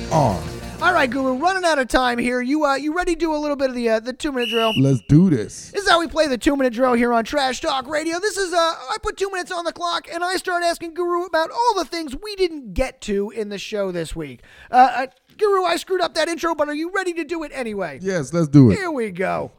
[0.00, 0.80] TTR.
[0.82, 2.40] All right, Guru, running out of time here.
[2.40, 4.48] You uh, you ready to do a little bit of the uh, the two minute
[4.48, 4.72] drill?
[4.80, 5.70] Let's do this.
[5.70, 8.18] This is how we play the two minute drill here on Trash Talk Radio.
[8.20, 11.24] This is uh, I put two minutes on the clock and I start asking Guru
[11.24, 14.40] about all the things we didn't get to in the show this week.
[14.70, 15.06] Uh, uh,
[15.36, 17.98] Guru, I screwed up that intro, but are you ready to do it anyway?
[18.00, 18.76] Yes, let's do it.
[18.76, 19.52] Here we go.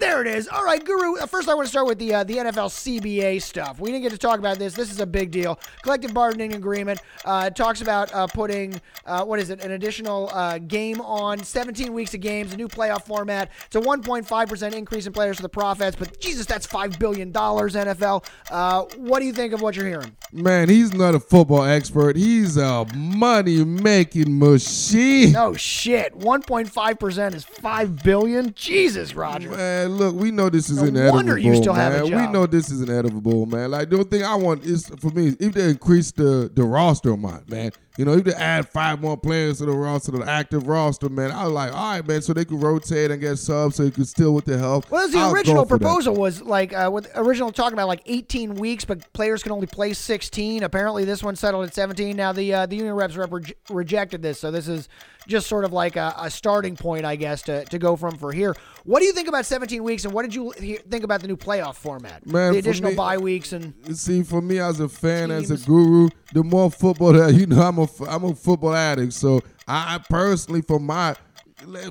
[0.00, 0.48] There it is.
[0.48, 1.16] All right, Guru.
[1.18, 3.78] uh, First, I want to start with the uh, the NFL CBA stuff.
[3.78, 4.72] We didn't get to talk about this.
[4.72, 5.60] This is a big deal.
[5.82, 9.62] Collective bargaining agreement uh, talks about uh, putting uh, what is it?
[9.62, 13.50] An additional uh, game on 17 weeks of games, a new playoff format.
[13.66, 15.96] It's a 1.5 percent increase in players for the profits.
[15.96, 17.74] But Jesus, that's five billion dollars.
[17.74, 18.24] NFL.
[18.50, 20.16] Uh, what do you think of what you're hearing?
[20.32, 22.16] Man, he's not a football expert.
[22.16, 25.32] He's a money making machine.
[25.32, 26.18] No shit.
[26.18, 28.54] 1.5 percent is five billion.
[28.54, 29.50] Jesus, Roger.
[29.50, 31.14] Man, look, we know this is No inedible.
[31.14, 32.06] wonder you still have a man.
[32.08, 32.20] job.
[32.26, 33.70] We know this is inedible, man.
[33.70, 37.10] Like the only thing I want is for me if they increase the the roster
[37.12, 37.70] amount, man.
[37.98, 41.32] You know, if they add five more players to the roster, the active roster, man.
[41.32, 43.90] I was like, all right, man, so they could rotate and get subs, so you
[43.90, 44.90] could still with the help.
[44.90, 45.84] Well, the I'll original for that.
[45.84, 49.66] proposal was like uh, with original talking about like 18 weeks, but players can only
[49.66, 50.62] play 16.
[50.62, 52.16] Apparently, this one settled at 17.
[52.16, 54.88] Now the uh, the union reps rep re- rejected this, so this is
[55.26, 58.32] just sort of like a, a starting point, I guess, to, to go from for
[58.32, 58.54] here.
[58.84, 61.36] What do you think about 17 weeks, and what did you think about the new
[61.36, 62.26] playoff format?
[62.26, 65.56] Man, the additional me- bye weeks and See, for me as a fan, as a
[65.58, 69.12] guru, the more football that you know, I'm a I'm a football addict.
[69.12, 71.14] So I, I personally, for my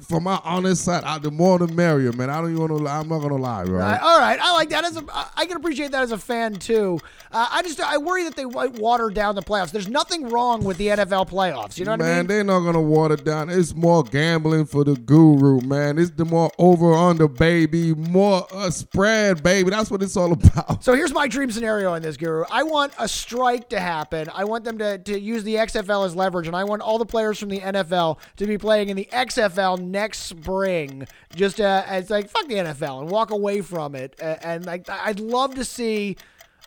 [0.02, 2.30] for my honest side, I, the more the merrier, man.
[2.30, 2.76] I don't even want to.
[2.78, 2.98] lie.
[3.00, 4.02] I'm not gonna lie, Uh, right?
[4.02, 5.04] all right, I like that as a.
[5.36, 7.00] I can appreciate that as a fan too.
[7.32, 9.72] Uh, I just I worry that they might water down the playoffs.
[9.72, 11.78] There's nothing wrong with the NFL playoffs.
[11.78, 12.28] You know what I Man, mean?
[12.28, 13.50] they're not gonna water down.
[13.50, 15.98] It's more gambling for the guru, man.
[16.00, 19.70] It's the more over under, baby, more uh, spread, baby.
[19.70, 20.84] That's what it's all about.
[20.84, 22.44] So here's my dream scenario in this, Guru.
[22.50, 24.28] I want a strike to happen.
[24.34, 27.06] I want them to, to use the XFL as leverage, and I want all the
[27.06, 31.08] players from the NFL to be playing in the XFL next spring.
[31.36, 34.16] Just uh, as like fuck the NFL and walk away from it.
[34.22, 36.18] Uh, and like I'd love to see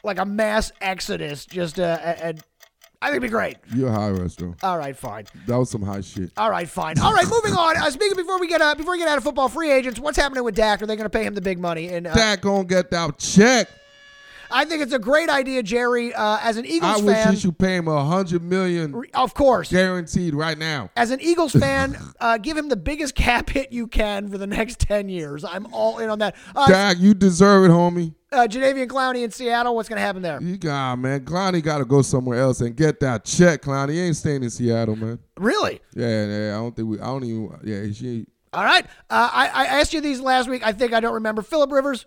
[0.04, 1.46] like a mass exodus.
[1.46, 2.42] Just uh, and
[3.02, 3.56] I think it'd be great.
[3.74, 4.54] You're high, Resto.
[4.62, 5.24] All right, fine.
[5.46, 6.30] That was some high shit.
[6.36, 6.98] All right, fine.
[7.00, 7.76] All right, moving on.
[7.76, 10.16] Uh, speaking before we get uh, before we get out of football free agents, what's
[10.16, 10.80] happening with Dak?
[10.82, 11.88] Are they going to pay him the big money?
[11.88, 13.68] And uh, Dak gonna get that check.
[14.52, 16.12] I think it's a great idea, Jerry.
[16.14, 19.02] Uh, as an Eagles fan, I wish fan, you should pay him a hundred million
[19.14, 19.70] of course.
[19.70, 20.90] guaranteed right now.
[20.96, 24.46] As an Eagles fan, uh, give him the biggest cap hit you can for the
[24.46, 25.44] next 10 years.
[25.44, 26.36] I'm all in on that.
[26.54, 28.14] Uh, Dak, you deserve it, homie.
[28.32, 30.40] uh, Jadeveon Clowney in Seattle, what's going to happen there?
[30.42, 31.24] You got man.
[31.24, 33.62] Clowney got to go somewhere else and get that check.
[33.62, 35.18] Clowney he ain't staying in Seattle, man.
[35.38, 35.80] Really?
[35.94, 36.48] Yeah, yeah.
[36.56, 37.00] I don't think we.
[37.00, 37.58] I don't even.
[37.64, 38.26] Yeah, she.
[38.54, 38.84] All right.
[39.08, 40.62] Uh, I, I asked you these last week.
[40.62, 41.40] I think I don't remember.
[41.40, 42.04] Philip Rivers,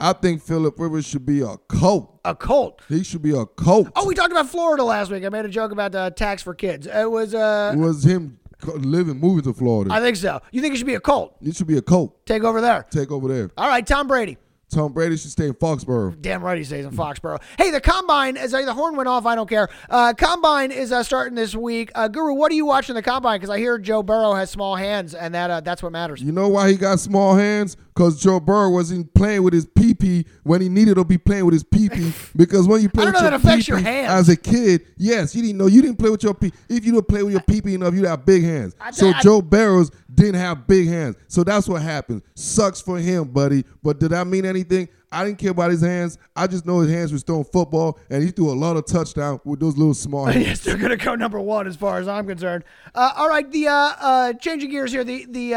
[0.00, 2.20] I think Philip Rivers should be a Colt.
[2.24, 2.80] a Colt.
[2.88, 3.88] He should be a Colt.
[3.94, 5.24] Oh, we talked about Florida last week.
[5.24, 6.86] I made a joke about uh, tax for kids.
[6.86, 9.92] It was, uh, it was him living, moving to Florida.
[9.92, 10.40] I think so.
[10.52, 11.36] You think it should be a Colt?
[11.42, 12.24] he should be a Colt.
[12.26, 12.86] Take over there.
[12.90, 13.50] Take over there.
[13.58, 14.38] All right, Tom Brady.
[14.70, 16.20] Tom Brady should stay in Foxborough.
[16.20, 17.40] Damn right he stays in Foxborough.
[17.58, 19.68] Hey, the combine, as uh, the horn went off, I don't care.
[19.88, 21.90] Uh, combine is uh, starting this week.
[21.94, 23.38] Uh, Guru, what are you watching the combine?
[23.38, 26.22] Because I hear Joe Burrow has small hands, and that uh, that's what matters.
[26.22, 27.76] You know why he got small hands?
[27.94, 31.44] Because Joe Burrow wasn't playing with his pee pee when he needed to be playing
[31.44, 32.12] with his pee pee.
[32.36, 34.10] Because when you play I don't with your affects your pee-pee hands.
[34.12, 36.52] as a kid, yes, you didn't know you didn't play with your pee.
[36.68, 38.74] If you don't play with your pee pee enough, you have big hands.
[38.80, 39.90] I- so I- Joe Burrows
[40.20, 41.16] didn't have big hands.
[41.28, 42.22] So that's what happened.
[42.34, 43.64] Sucks for him, buddy.
[43.82, 44.88] But did that mean anything?
[45.12, 46.18] I didn't care about his hands.
[46.36, 49.40] I just know his hands were throwing football, and he threw a lot of touchdown
[49.44, 50.46] with those little small hands.
[50.46, 52.64] yes, they're going to go number one as far as I'm concerned.
[52.94, 55.02] Uh, all right, the uh, uh, changing gears here.
[55.02, 55.54] The the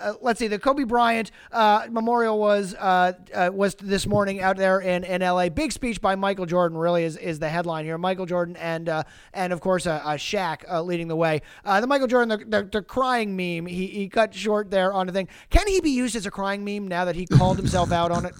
[0.00, 4.56] uh, let's see, the Kobe Bryant uh, memorial was uh, uh, was this morning out
[4.56, 5.48] there in, in L.A.
[5.48, 7.98] Big speech by Michael Jordan really is, is the headline here.
[7.98, 9.02] Michael Jordan and uh,
[9.34, 11.42] and of course uh, uh, Shaq uh, leading the way.
[11.64, 13.66] Uh, the Michael Jordan, the, the, the crying meme.
[13.66, 15.28] He, he cut short there on the thing.
[15.50, 18.26] Can he be used as a crying meme now that he called himself out on
[18.26, 18.34] it?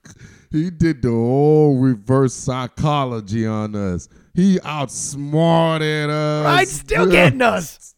[0.50, 4.08] he did the whole reverse psychology on us.
[4.34, 6.44] He outsmarted us.
[6.44, 6.68] Right?
[6.68, 7.94] Still getting us.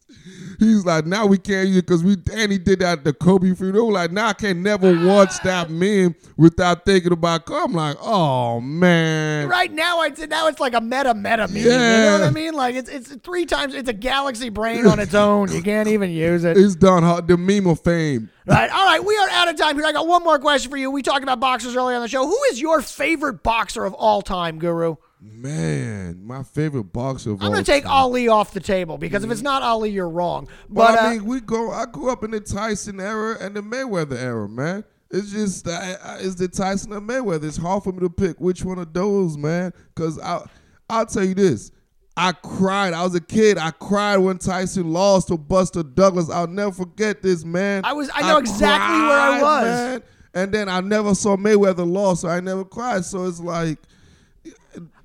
[0.59, 3.13] He's like, now we can't use it because we and he did that at the
[3.13, 3.91] Kobe funeral.
[3.91, 5.05] Like, now I can never ah.
[5.05, 7.49] watch that meme without thinking about.
[7.49, 9.47] I'm like, oh man.
[9.47, 11.57] Right now, it's now it's like a meta meta meme.
[11.57, 11.63] Yeah.
[11.63, 12.53] You know what I mean?
[12.53, 13.73] Like it's it's three times.
[13.73, 15.51] It's a galaxy brain on its own.
[15.51, 16.57] You can't even use it.
[16.57, 17.03] It's done.
[17.03, 17.21] huh?
[17.21, 18.29] The meme of fame.
[18.45, 18.69] Right.
[18.71, 19.03] All right.
[19.03, 19.85] We are out of time here.
[19.85, 20.91] I got one more question for you.
[20.91, 22.25] We talked about boxers earlier on the show.
[22.27, 24.97] Who is your favorite boxer of all time, Guru?
[25.23, 27.91] Man, my favorite boxer of I'm going to take time.
[27.91, 30.47] Ali off the table because if it's not Ali, you're wrong.
[30.67, 31.69] But But I uh, mean, we go.
[31.71, 34.83] I grew up in the Tyson era and the Mayweather era, man.
[35.11, 37.43] It's just uh, it's the Tyson and Mayweather.
[37.43, 39.73] It's hard for me to pick which one of those, man.
[39.93, 40.43] Cause I,
[40.89, 41.71] I'll tell you this.
[42.17, 42.93] I cried.
[42.93, 43.59] I was a kid.
[43.59, 46.31] I cried when Tyson lost to Buster Douglas.
[46.31, 47.85] I'll never forget this, man.
[47.85, 49.63] I was- I know exactly where I was.
[49.65, 50.03] man.
[50.33, 53.05] And then I never saw Mayweather lost, so I never cried.
[53.05, 53.77] So it's like,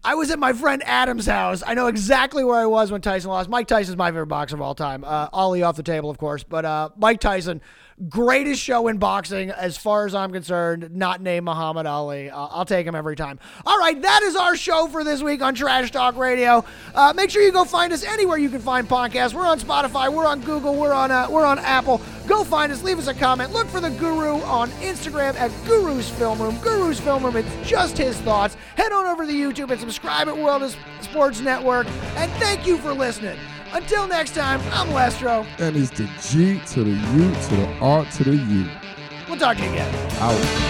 [0.06, 1.64] I was at my friend Adam's house.
[1.66, 3.48] I know exactly where I was when Tyson lost.
[3.48, 5.02] Mike Tyson's my favorite boxer of all time.
[5.02, 6.44] Uh, Ali off the table, of course.
[6.44, 7.60] But uh, Mike Tyson,
[8.08, 12.30] greatest show in boxing as far as I'm concerned, not named Muhammad Ali.
[12.30, 13.38] Uh, I'll take him every time.
[13.64, 16.64] All right, that is our show for this week on Trash Talk Radio.
[16.94, 19.32] Uh, make sure you go find us anywhere you can find podcasts.
[19.32, 22.00] We're on Spotify, we're on Google, we're on uh, we're on Apple.
[22.26, 23.52] Go find us, leave us a comment.
[23.52, 26.58] Look for the Guru on Instagram at Guru's Film Room.
[26.58, 28.56] Guru's Film Room, it's just his thoughts.
[28.76, 31.86] Head on over to YouTube and subscribe at World Sports Network.
[32.16, 33.38] And thank you for listening.
[33.72, 35.46] Until next time, I'm Lestro.
[35.58, 38.66] and it's the G to the U to the R to the U.
[39.28, 39.94] We'll talk to you again.
[40.20, 40.66] Out.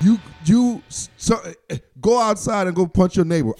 [0.00, 1.40] You you so,
[1.70, 3.54] eh, go outside and go punch your neighbor.